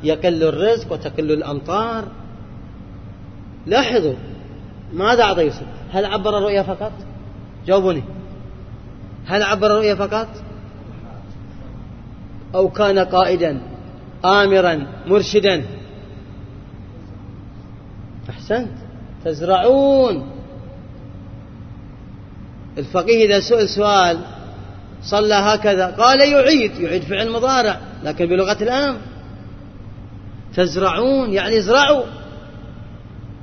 [0.04, 2.08] يقل الرزق وتقل الأمطار.
[3.68, 4.14] لاحظوا
[4.94, 6.92] ماذا أعطى يوسف؟ هل عبر الرؤيا فقط؟
[7.68, 8.04] جاوبوني.
[9.26, 10.28] هل عبر الرؤيا فقط؟
[12.56, 13.62] أو كان قائدا؟
[14.26, 15.64] آمرا مرشدا.
[18.30, 18.72] أحسنت.
[19.26, 20.32] تزرعون.
[22.78, 24.20] الفقيه إذا سئل سؤال
[25.04, 25.86] صلى هكذا.
[25.86, 28.98] قال يعيد يعيد فعل مضارع لكن بلغة الآن
[30.56, 32.04] تزرعون يعني ازرعوا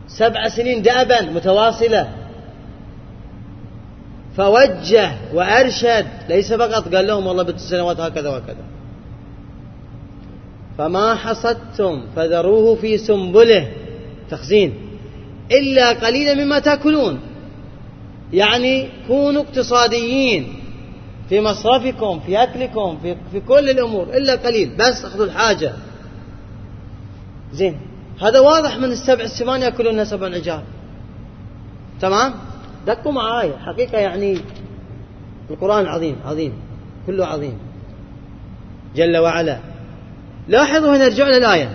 [0.08, 2.08] سبع سنين دأبا متواصلة.
[4.36, 8.77] فوجه وأرشد ليس فقط قال لهم والله بست سنوات هكذا وهكذا.
[10.78, 13.72] فما حصدتم فذروه في سنبله.
[14.30, 14.74] تخزين.
[15.52, 17.20] إلا قليلا مما تأكلون.
[18.32, 20.54] يعني كونوا اقتصاديين
[21.28, 24.70] في مصرفكم في أكلكم في, في كل الأمور إلا قليل.
[24.78, 25.72] بس أخذوا الحاجة.
[27.52, 27.80] زين.
[28.22, 30.64] هذا واضح من السبع السمان يأكلون سبع عجاب
[32.00, 32.34] تمام؟
[32.86, 33.52] دقوا معاي.
[33.58, 34.38] حقيقة يعني
[35.50, 36.52] القرآن عظيم عظيم.
[37.06, 37.58] كله عظيم.
[38.96, 39.67] جل وعلا.
[40.48, 41.70] لاحظوا هنا نرجع للآية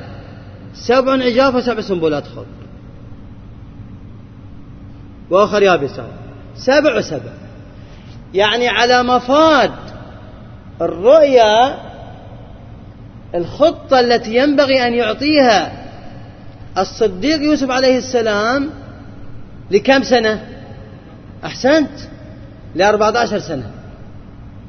[0.74, 2.46] سبع عجاف وسبع سنبلات خضر
[5.30, 6.06] وآخر يابسات
[6.56, 7.32] سبع وسبع.
[8.34, 9.72] يعني على مفاد
[10.82, 11.78] الرؤيا
[13.36, 15.72] الخطة التي ينبغي أن يعطيها
[16.78, 18.70] الصديق يوسف عليه السلام
[19.72, 20.48] لكم سنة؟
[21.46, 22.00] أحسنت؟
[22.76, 23.72] لأربعة عشر سنة.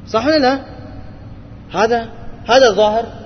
[0.08, 0.60] صح ولا لا؟
[1.72, 2.08] هذا
[2.48, 3.23] هذا الظاهر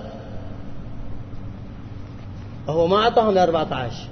[2.68, 4.08] هو ما أعطاهم لأربعة عشر.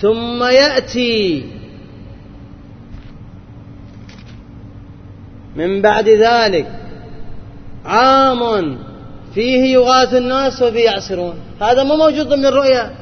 [0.00, 1.44] ثم يأتي
[5.56, 6.66] من بعد ذلك
[7.84, 8.78] عام
[9.34, 11.34] فيه يغاث الناس وفيه يعصرون.
[11.60, 12.94] هذا مو موجود ضمن الرؤيا.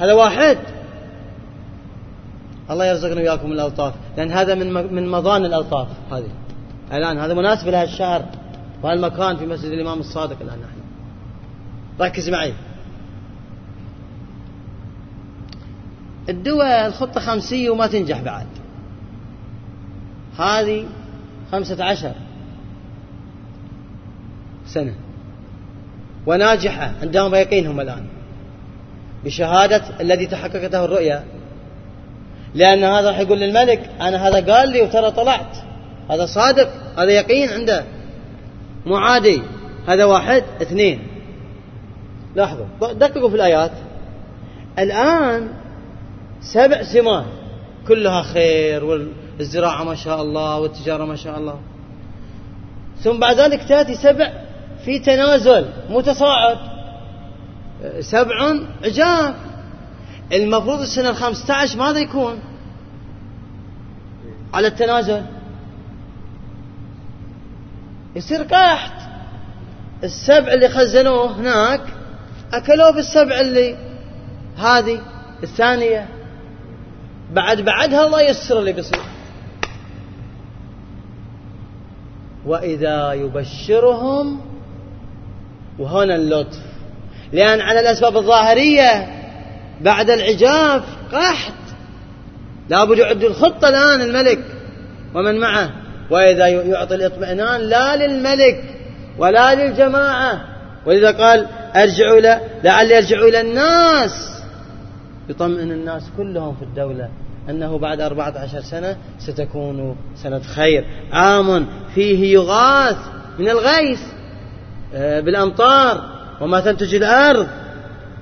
[0.00, 0.58] هذا واحد.
[2.70, 6.30] الله يرزقنا وياكم الألطاف لأن هذا من من مضان الألطاف هذه.
[6.92, 8.24] الآن هذا مناسب لها الشهر.
[8.82, 10.80] وهالمكان في مسجد الإمام الصادق الآن نحن؟
[12.00, 12.54] ركز معي.
[16.28, 18.46] الدول الخطة خمسية وما تنجح بعد.
[20.38, 20.86] هذه
[21.52, 22.12] خمسة عشر
[24.66, 24.94] سنة.
[26.26, 28.06] وناجحة عندهم يقينهم الآن.
[29.24, 31.24] بشهادة الذي تحققته الرؤيا.
[32.54, 35.56] لأن هذا راح يقول للملك أنا هذا قال لي وترى طلعت.
[36.10, 37.84] هذا صادق هذا يقين عنده.
[38.86, 39.42] مو عادي.
[39.86, 41.06] هذا واحد اثنين.
[42.34, 42.92] لاحظوا.
[42.92, 43.72] دققوا في الآيات.
[44.78, 45.48] الآن
[46.40, 47.24] سبع سمات.
[47.88, 51.58] كلها خير والزراعة ما شاء الله والتجارة ما شاء الله.
[53.00, 54.32] ثم بعد ذلك تأتي سبع
[54.84, 56.58] في تنازل متصاعد.
[58.00, 59.34] سبع عجاف
[60.32, 62.38] المفروض السنة الخمسة عشر ماذا يكون؟
[64.54, 65.22] على التنازل.
[68.16, 68.92] يصير قحط
[70.04, 71.80] السبع اللي خزنوه هناك
[72.52, 73.76] أكلوه بالسبع اللي
[74.58, 75.00] هذه
[75.42, 76.08] الثانية.
[77.32, 79.00] بعد بعدها الله يسر اللي بيصير.
[82.46, 84.40] وإذا يبشرهم
[85.78, 86.60] وهنا اللطف.
[87.32, 89.06] لأن على الأسباب الظاهرية
[89.80, 91.52] بعد العجاف قحط.
[92.68, 94.44] لابد يعد الخطة الآن الملك
[95.14, 95.70] ومن معه.
[96.10, 98.64] وإذا يعطي الاطمئنان لا للملك
[99.18, 100.40] ولا للجماعة.
[100.86, 101.46] ولذا قال
[101.76, 104.42] أرجعوا إلى لعلي أرجعوا إلى الناس.
[105.28, 107.08] يطمئن الناس كلهم في الدولة
[107.50, 110.84] أنه بعد أربعة عشر سنة ستكون سنة خير.
[111.12, 112.96] عام فيه يغاث
[113.38, 114.00] من الغيث
[114.94, 116.00] آه، بالأمطار.
[116.40, 117.46] وما تنتج الأرض.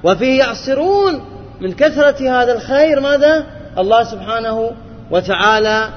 [0.04, 1.24] وفيه يعصرون
[1.60, 3.00] من كثرة هذا الخير.
[3.00, 3.46] ماذا؟
[3.78, 4.70] الله سبحانه
[5.10, 5.88] وتعالى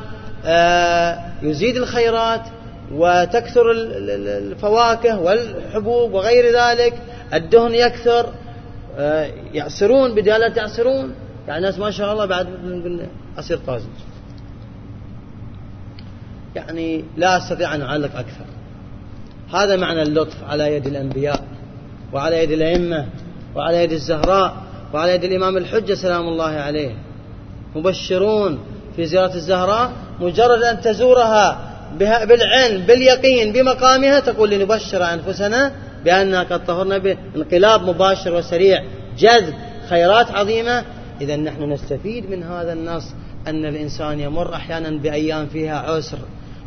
[0.46, 2.42] آه، يزيد الخيرات
[2.94, 6.94] وتكثر الفواكه والحبوب وغير ذلك
[7.34, 8.30] الدهن يكثر
[8.98, 11.14] آه، يعصرون بدالة يعصرون
[11.48, 13.08] يعني الناس ما شاء الله بعد نقول
[13.40, 13.86] أصير طازج.
[16.56, 18.46] يعني لا أستطيع أن أعلق أكثر.
[19.54, 21.44] هذا معنى اللطف على يد الأنبياء
[22.14, 23.08] وعلى يد الأئمة
[23.56, 24.56] وعلى يد الزهراء
[24.94, 26.96] وعلى يد الإمام الحجة سلام الله عليه.
[27.76, 28.60] مبشرون
[28.96, 29.92] في زيارة الزهراء
[30.22, 31.60] مجرد أن تزورها
[32.00, 35.72] بالعلم باليقين بمقامها تقول لنبشر أنفسنا
[36.06, 38.84] بأننا قد طهرنا بانقلاب مباشر وسريع
[39.18, 39.54] جذب
[39.90, 40.84] خيرات عظيمة.
[41.22, 43.14] إذا نحن نستفيد من هذا النص
[43.48, 46.18] أن الإنسان يمر أحيانا بأيام فيها عسر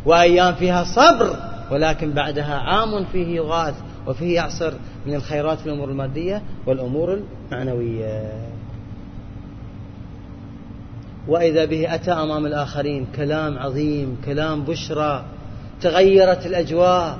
[0.06, 1.36] وأيام فيها صبر
[1.70, 3.74] ولكن بعدها عام فيه يغاث
[4.06, 4.72] وفيه يعصر
[5.06, 7.18] من الخيرات في الأمور المادية والأمور
[7.52, 8.53] المعنوية.
[11.28, 15.24] وإذا به أتى أمام الآخرين كلام عظيم كلام بشرى
[15.80, 17.18] تغيرت الأجواء.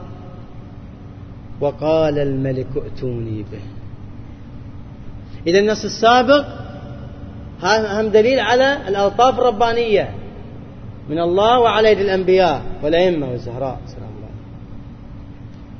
[1.61, 3.63] وقال الملك ائتوني به.
[5.47, 6.45] إذا النص السابق
[7.63, 10.15] هم دليل على الألطاف الربانية
[11.09, 13.81] من الله وعلى يد الأنبياء والأئمة والزهراء.
[13.87, 14.29] سلام الله.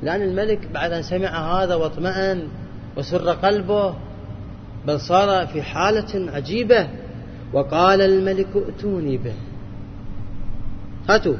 [0.03, 2.47] لأن الملك بعد أن سمع هذا واطمأن
[2.97, 3.93] وسر قلبه
[4.87, 6.87] بل صار في حالة عجيبة.
[7.55, 9.33] وقال الملك ائتوني به.
[11.09, 11.35] هاتوا.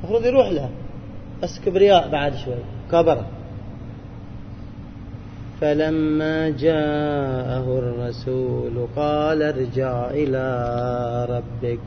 [0.00, 0.70] المفروض يروح له.
[1.42, 2.54] بس كبرياء بعد شوي.
[2.92, 3.24] كبر.
[5.60, 11.80] فلما جاءه الرسول قال ارجع إلى ربك.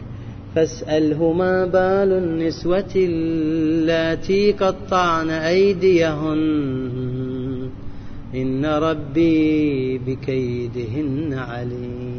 [0.56, 6.42] فاسأله ما بال النسوة اللاتي قطعن أيديهن.
[8.36, 12.15] إن ربي بكيدهن عليم.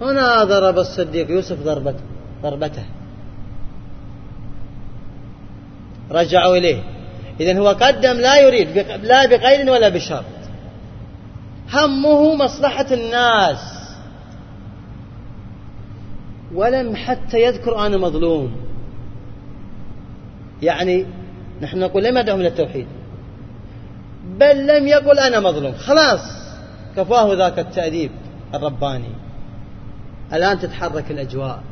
[0.00, 2.04] هنا ضرب الصديق يوسف ضربته
[2.42, 2.84] ضربته.
[6.10, 6.82] رجعوا إليه.
[7.40, 10.24] إذا هو قدم لا يريد لا بقيد ولا بشرط.
[11.72, 13.58] همه مصلحة الناس.
[16.54, 18.56] ولم حتى يذكر أنا مظلوم.
[20.62, 21.06] يعني
[21.62, 22.86] نحن نقول لم يدعو من التوحيد.
[24.38, 25.74] بل لم يقل أنا مظلوم.
[25.74, 26.20] خلاص
[26.96, 28.10] كفاه ذاك التأديب
[28.54, 29.25] الرباني.
[30.32, 31.62] الآن تتحرك الأجواء.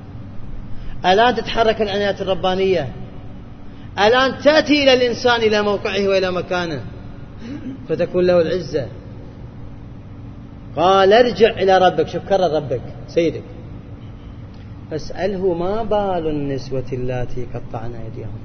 [1.07, 2.93] الآن تتحرك العنايات الربانية.
[3.99, 6.81] الآن تأتي إلى الإنسان إلى موقعه وإلى مكانه.
[7.89, 8.87] فتكون له العزة.
[10.77, 12.09] قال ارجع إلى ربك.
[12.09, 13.43] شوف كرر ربك سيدك.
[14.91, 18.39] فاسأله ما بال النسوة اللاتي قطعن أيديهم؟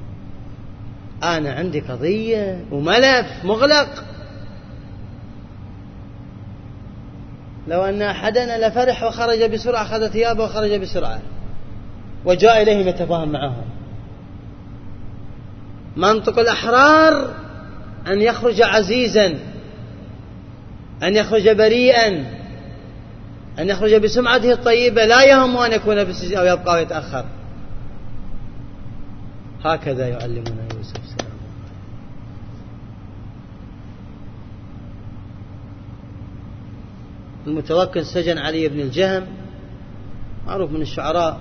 [1.24, 4.04] أنا عندي قضية وملف مغلق.
[7.70, 11.20] لو أن أحدنا لفرح وخرج بسرعة أخذ ثيابه وخرج بسرعة.
[12.26, 13.66] وجاء إليهم يتفاهم معهم
[15.98, 17.34] منطق الأحرار
[18.08, 19.38] أن يخرج عزيزا
[21.04, 22.26] أن يخرج بريئا
[23.60, 25.06] أن يخرج بسمعته الطيبة.
[25.06, 27.26] لا يهم أن يكون في السجن أو يبقى ويتأخر.
[29.66, 31.30] هكذا يعلمنا يوسف سلام
[37.50, 39.28] المتوكل سجن علي بن الجهم
[40.48, 41.40] معروف من الشعراء.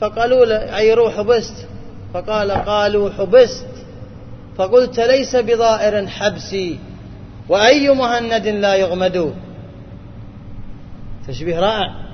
[0.00, 1.66] فقالوا له عيروا حبست
[2.14, 3.66] فقال قالوا حبست.
[4.56, 6.78] فقلت ليس بضائر حبسي
[7.48, 9.34] وأي مهند لا يغمد.
[11.28, 12.08] تشبيه رائع.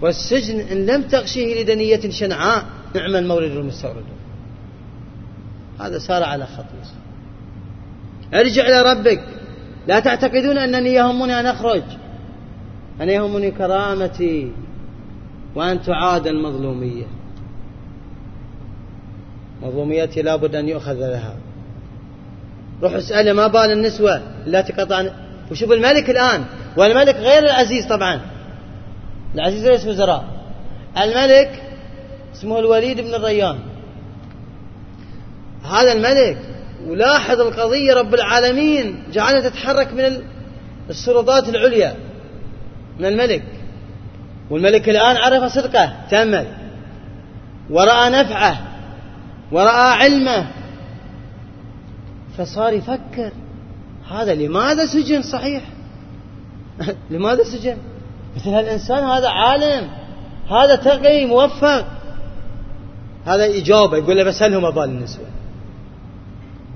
[0.00, 2.64] والسجن إن لم تغشيه لدنية شنعاء
[2.94, 4.04] نعم المورد المستورد.
[5.80, 6.64] هذا سار على خط
[8.34, 9.24] ارجع إلى ربك.
[9.86, 11.82] لا تعتقدون أنني يهمني أن أخرج؟
[13.00, 14.52] أنا يهمني كرامتي
[15.54, 17.04] وأن تعاد المظلومية.
[19.62, 21.36] مظلوميتي لابد أن يؤخذ لها.
[22.82, 25.10] روح اسأله ما بال النسوة التي قطعن
[25.50, 26.44] وشوف الملك الآن.
[26.76, 28.20] والملك غير العزيز طبعا.
[29.34, 30.24] العزيز ليس وزراء.
[30.98, 31.62] الملك
[32.34, 33.58] اسمه الوليد بن الريان.
[35.64, 36.38] هذا الملك
[36.86, 40.22] ولاحظ القضية رب العالمين جعلها تتحرك من
[40.90, 41.96] السلطات العليا
[42.98, 43.44] من الملك.
[44.50, 46.46] والملك الآن عرف صدقه تأمل
[47.70, 48.58] ورأى نفعه
[49.52, 50.46] ورأى علمه.
[52.38, 53.32] فصار يفكر
[54.10, 55.62] هذا لماذا سجن صحيح؟
[57.10, 57.76] لماذا سجن؟
[58.36, 59.88] مثل هالإنسان هذا عالم
[60.50, 61.86] هذا تقي موفق.
[63.26, 65.35] هذا إجابة يقول له بسألهم أبال النسوة.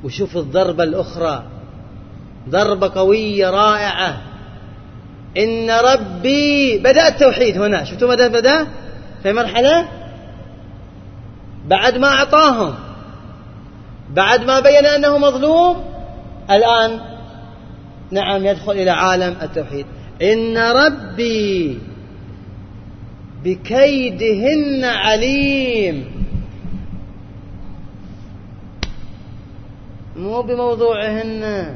[0.04, 1.44] وشوف الضربة الأخرى.
[2.48, 4.22] ضربة قوية رائعة.
[5.38, 7.84] إن ربي بدأ التوحيد هنا.
[7.84, 8.66] شفتوا ماذا بدأ؟
[9.22, 9.88] في مرحلة
[11.66, 12.74] بعد ما أعطاهم.
[14.10, 15.84] بعد ما بين أنه مظلوم
[16.50, 17.00] الآن
[18.10, 19.86] نعم يدخل إلى عالم التوحيد.
[20.22, 21.78] إن ربي
[23.44, 26.19] بكيدهن عليم.
[30.20, 31.74] مو بموضوعهن.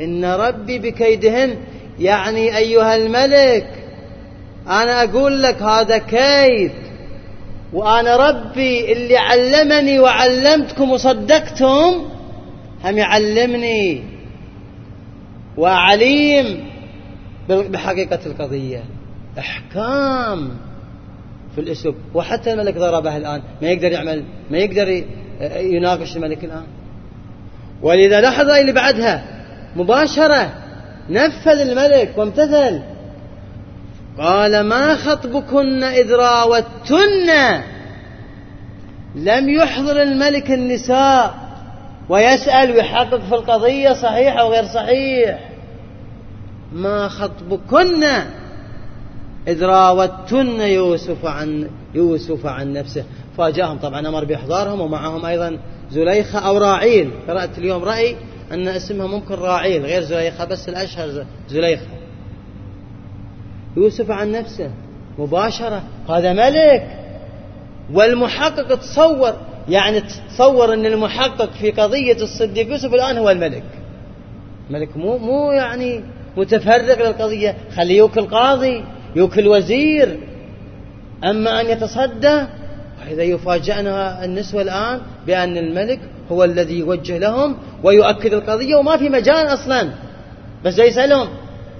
[0.00, 1.56] إن ربي بكيدهن.
[1.98, 3.66] يعني أيها الملك
[4.66, 6.72] أنا أقول لك هذا كيد.
[7.72, 12.04] وأنا ربي اللي علمني وعلمتكم وصدقتم
[12.84, 14.02] هم يعلمني.
[15.56, 16.70] وعليم
[17.48, 18.84] بحقيقة القضية.
[19.38, 20.50] إحكام
[21.54, 21.94] في الأسلوب.
[22.14, 23.42] وحتى الملك ضربه الآن.
[23.62, 25.04] ما يقدر يعمل ما يقدر
[25.40, 26.66] يناقش الملك الآن.
[27.82, 29.24] ولذا لحظة اللي بعدها
[29.76, 30.50] مباشرة
[31.10, 32.80] نفذ الملك وامتثل.
[34.18, 37.60] قال ما خطبكن إذ راوتن؟
[39.14, 41.34] لم يحضر الملك النساء
[42.08, 45.50] ويسأل ويحقق في القضية صحيح أو غير صحيح.
[46.72, 48.04] ما خطبكن
[49.48, 53.04] إذ راوتن يوسف عن يوسف عن نفسه.
[53.40, 55.58] فاجاهم طبعا أمر بإحضارهم ومعهم أيضا
[55.90, 57.10] زليخة أو راعيل.
[57.28, 58.16] قرأت اليوم رأي
[58.52, 61.86] أن اسمها ممكن راعيل غير زليخة بس الأشهر زليخة.
[63.76, 64.70] يوسف عن نفسه
[65.18, 66.86] مباشرة هذا ملك.
[67.92, 69.32] والمحقق تصور
[69.68, 73.64] يعني تصور أن المحقق في قضية الصديق يوسف الآن هو الملك.
[74.70, 76.04] ملك مو مو يعني
[76.36, 77.56] متفرغ للقضية.
[77.76, 78.84] خليه يوكل قاضي
[79.16, 80.20] يوكل وزير.
[81.24, 82.46] أما أن يتصدى
[83.00, 86.00] وإذا يفاجئنا النسوة الآن بأن الملك
[86.32, 89.90] هو الذي يوجه لهم ويؤكد القضية وما في مجال أصلا.
[90.64, 91.28] بس يسألهم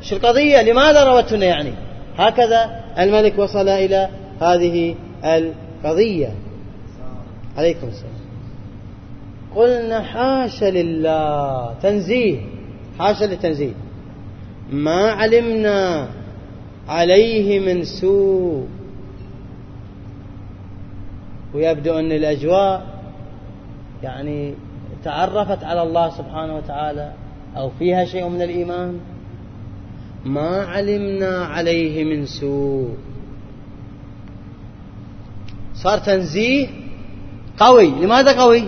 [0.02, 1.72] شو القضية؟ لماذا روتنا يعني؟
[2.16, 4.08] هكذا الملك وصل إلى
[4.40, 4.94] هذه
[5.24, 6.34] القضية.
[7.56, 8.20] عليكم السلام.
[9.56, 11.74] قلنا حاشا لله.
[11.82, 12.38] تنزيه.
[12.98, 13.72] حاشا للتنزيه.
[14.70, 16.08] ما علمنا
[16.88, 18.79] عليه من سوء.
[21.54, 22.86] ويبدو أن الأجواء
[24.02, 24.54] يعني
[25.04, 27.12] تعرفت على الله سبحانه وتعالى
[27.56, 29.00] أو فيها شيء من الإيمان؟
[30.24, 32.94] ما علمنا عليه من سوء.
[35.74, 36.68] صار تنزيه
[37.58, 37.86] قوي.
[37.86, 38.64] لماذا قوي؟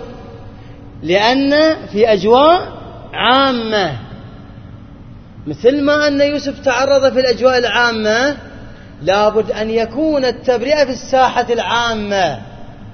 [1.03, 2.73] لأن في أجواء
[3.13, 3.99] عامة.
[5.47, 8.37] مثل ما أن يوسف تعرض في الأجواء العامة
[9.03, 12.52] لابد أن يكون التبرئة في الساحة العامة.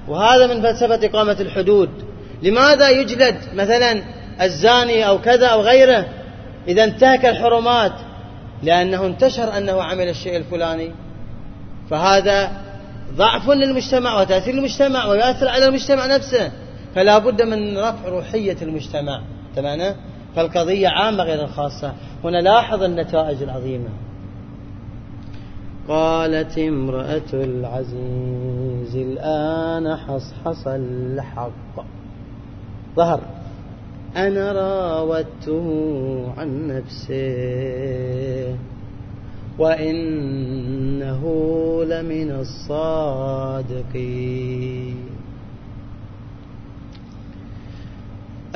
[0.08, 1.90] وهذا من فلسفة إقامة الحدود.
[2.42, 4.02] لماذا يجلد مثلا
[4.42, 6.06] الزاني أو كذا أو غيره
[6.68, 7.92] إذا انتهك الحرمات؟
[8.62, 10.90] لأنه انتشر أنه عمل الشيء الفلاني.
[11.90, 12.50] فهذا
[13.16, 16.52] ضعف للمجتمع وتأثير المجتمع ويؤثر على المجتمع نفسه.
[16.94, 19.22] فلا بد من رفع روحية المجتمع.
[19.56, 19.96] تمام؟
[20.36, 21.92] فالقضية عامة غير الخاصة.
[22.24, 23.88] هنا لاحظ النتائج العظيمة.
[25.88, 31.84] قالت امرأة العزيز الآن حصحص الحق.
[32.96, 33.20] ظهر.
[34.16, 35.66] أنا راودته
[36.36, 38.56] عن نفسه.
[39.58, 41.22] وإنه
[41.84, 43.86] لمن الصادقين.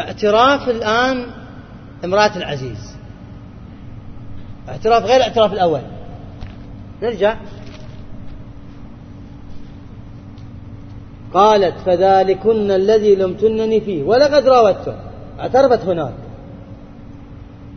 [0.00, 1.26] اعتراف الآن
[2.04, 2.96] امرأة العزيز.
[4.68, 5.80] اعتراف غير الاعتراف الأول.
[7.02, 7.36] نرجع.
[11.34, 14.02] قالت فذلكن الذي لمتنني فيه.
[14.02, 14.94] ولقد راودته.
[15.40, 16.14] اعترفت هناك.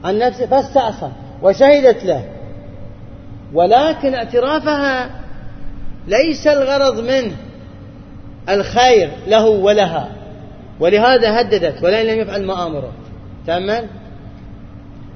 [0.04, 1.10] عن نفسه فاستعصى
[1.42, 2.30] وشهدت له.
[3.54, 5.10] ولكن اعترافها
[6.08, 7.36] ليس الغرض منه.
[8.50, 10.12] الخير له ولها.
[10.80, 12.92] ولهذا هددت ولئن لم يفعل ما آمره.
[13.48, 13.88] تامل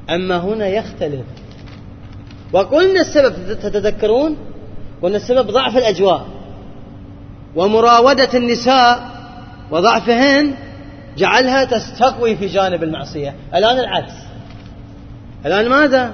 [0.10, 1.26] أما هنا يختلف.
[2.54, 4.38] وقلنا السبب تتذكرون؟
[5.02, 6.28] قلنا السبب ضعف الأجواء.
[7.56, 9.10] ومراودة النساء
[9.72, 10.54] وضعفهن
[11.18, 13.36] جعلها تستقوي في جانب المعصية.
[13.56, 14.14] الآن العكس.
[15.46, 16.14] الآن ماذا؟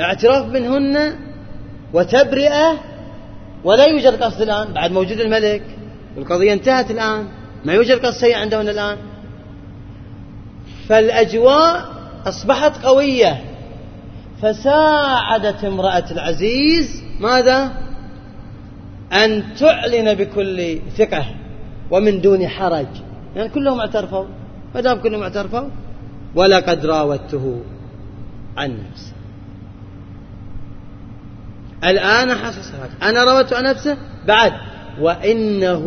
[0.00, 1.14] اعتراف منهن
[1.92, 2.80] وتبرئة
[3.64, 4.72] ولا يوجد قصد الآن.
[4.72, 5.62] بعد موجود الملك
[6.16, 7.28] والقضية انتهت الآن.
[7.64, 8.96] ما يوجد قصد سيء عندهن الآن.
[10.88, 11.84] فالأجواء
[12.26, 13.44] أصبحت قوية.
[14.42, 17.72] فساعدت امرأة العزيز ماذا؟
[19.12, 21.24] أن تعلن بكل ثقة
[21.90, 22.86] ومن دون حرج.
[23.36, 24.24] يعني كلهم اعترفوا.
[24.74, 25.68] ما دام كلهم اعترفوا
[26.34, 27.60] ولقد راودته
[28.56, 29.12] عن نفسه.
[31.84, 32.60] الآن حصل
[33.02, 34.52] أنا راودته عن نفسه؟ بعد.
[35.00, 35.84] وإنه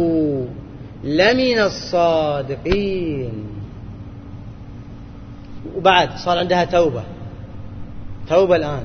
[1.04, 3.44] لمن الصادقين.
[5.76, 7.04] وبعد صار عندها توبة.
[8.30, 8.84] توبة الآن.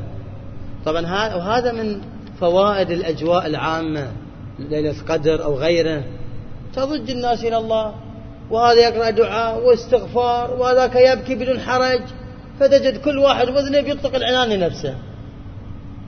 [0.85, 1.01] طبعا
[1.35, 2.01] وهذا من
[2.41, 4.13] فوائد الأجواء العامة
[4.59, 6.05] ليلة قدر أو غيره.
[6.75, 7.95] تضج الناس إلى الله.
[8.51, 12.01] وهذا يقرأ دعاء واستغفار وذاك يبكي بدون حرج.
[12.61, 14.95] فتجد كل واحد وذنه يطلق العنان لنفسه.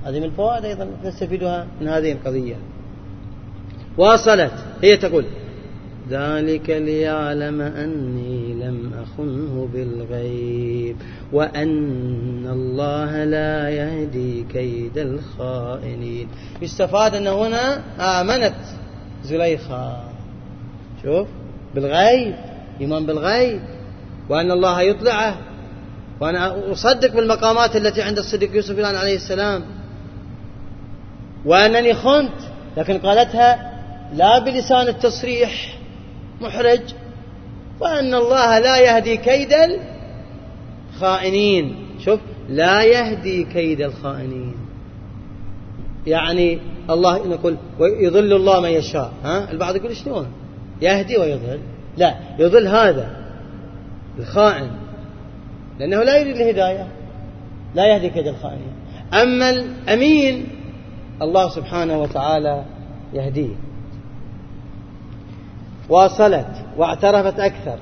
[0.04, 2.56] هذه من الفوائد أيضا نستفيدها من هذه القضية.
[3.98, 4.52] واصلت.
[4.82, 5.24] هي تقول
[6.10, 10.96] ذلك ليعلم أني لم أخنه بالغيب
[11.32, 16.28] وأن الله لا يهدي كيد الخائنين.
[16.62, 18.54] يستفاد أن هنا آمنت
[19.24, 20.02] زليخة.
[21.02, 21.28] شوف
[21.74, 22.34] بالغيب
[22.80, 23.60] إيمان بالغيب
[24.28, 25.36] وأن الله يطلعه.
[26.20, 29.64] وأنا أصدق بالمقامات التي عند الصديق يوسف الآن عليه السلام.
[31.44, 32.38] وأنني خنت
[32.76, 33.72] لكن قالتها
[34.14, 35.78] لا بلسان التصريح.
[36.40, 36.80] محرج
[37.80, 39.54] وأن الله لا يهدي كيد
[40.94, 41.76] الخائنين.
[41.98, 44.54] شوف لا يهدي كيد الخائنين.
[46.06, 46.58] يعني
[46.90, 49.12] الله نقول يضل الله من يشاء.
[49.24, 50.26] ها؟ البعض يقول شلون؟
[50.82, 51.60] يهدي ويضل.
[51.96, 53.16] لا يضل هذا
[54.18, 54.70] الخائن.
[55.78, 56.86] لأنه لا يريد الهداية
[57.74, 58.72] لا يهدي كيد الخائنين.
[59.14, 60.48] أما الأمين
[61.22, 62.64] الله سبحانه وتعالى
[63.12, 63.65] يهديه.
[65.88, 67.78] واصلت واعترفت أكثر.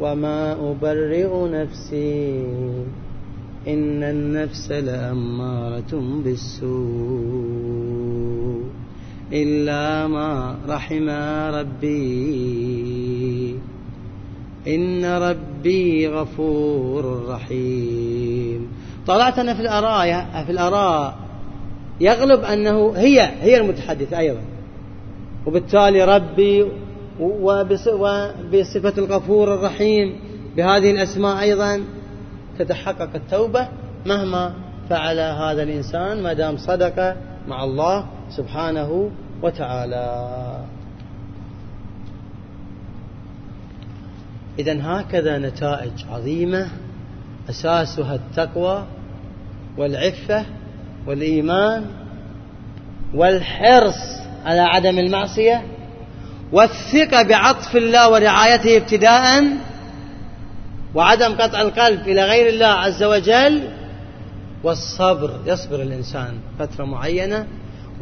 [0.00, 2.46] وما أبرئ نفسي
[3.68, 6.66] إن النفس لأمارة بالسوء
[9.32, 11.08] إلا ما رحم
[11.54, 11.96] ربي.
[14.66, 18.68] إن ربي غفور رحيم.
[19.06, 21.16] طلعت أنا في الآراء في الآراء
[22.00, 24.40] يغلب أنه هي هي المتحدثة أيضا.
[25.46, 26.66] وبالتالي ربي
[27.20, 30.20] وبصفة الغفور الرحيم
[30.56, 31.84] بهذه الأسماء أيضا
[32.58, 33.68] تتحقق التوبة
[34.06, 34.54] مهما
[34.90, 37.16] فعل هذا الإنسان ما دام صدق
[37.48, 39.10] مع الله سبحانه
[39.42, 40.36] وتعالى.
[44.58, 46.68] إذا هكذا نتائج عظيمة
[47.50, 48.84] أساسها التقوى
[49.78, 50.44] والعفة
[51.06, 51.84] والإيمان
[53.14, 55.62] والحرص على عدم المعصية.
[56.52, 59.44] والثقة بعطف الله ورعايته ابتداء
[60.94, 63.68] وعدم قطع القلب إلى غير الله عز وجل
[64.64, 67.46] والصبر يصبر الإنسان فترة معينة.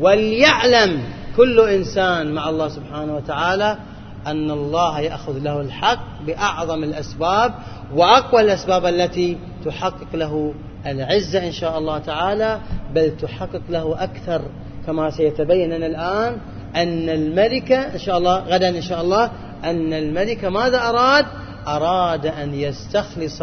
[0.01, 1.03] وليعلم
[1.37, 3.79] كل إنسان مع الله سبحانه وتعالى
[4.27, 7.55] أن الله يأخذ له الحق بأعظم الأسباب
[7.95, 10.55] وأقوى الأسباب التي تحقق له
[10.87, 12.61] العزة إن شاء الله تعالى
[12.95, 14.43] بل تحقق له أكثر
[14.87, 16.39] كما سيتبين الآن.
[16.77, 19.31] أن الملك إن شاء الله غدا إن شاء الله
[19.65, 21.27] أن الملك ماذا أراد؟
[21.67, 23.43] أراد أن يستخلص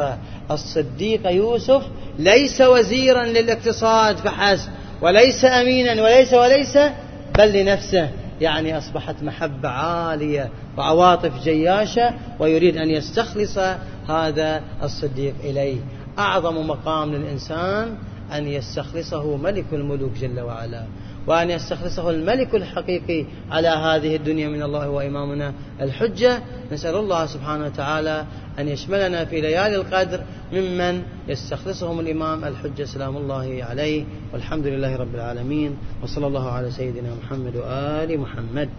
[0.51, 1.83] الصديق يوسف
[2.19, 4.69] ليس وزيرا للاقتصاد فحسب
[5.01, 6.77] وليس أمينا وليس وليس
[7.37, 8.09] بل لنفسه.
[8.41, 13.57] يعني أصبحت محبة عالية وعواطف جياشة ويريد أن يستخلص
[14.09, 15.77] هذا الصديق إليه.
[16.19, 17.95] أعظم مقام للإنسان
[18.33, 20.83] أن يستخلصه ملك الملوك جل وعلا.
[21.27, 26.41] وأن يستخلصه الملك الحقيقي على هذه الدنيا من الله وإمامنا الحجة.
[26.71, 28.25] نسأل الله سبحانه وتعالى
[28.59, 32.83] أن يشملنا في ليالي القدر ممن يستخلصهم الإمام الحجة.
[32.83, 35.77] سلام الله عليه والحمد لله رب العالمين.
[36.03, 38.69] وصلى الله على سيدنا محمد وآل محمد.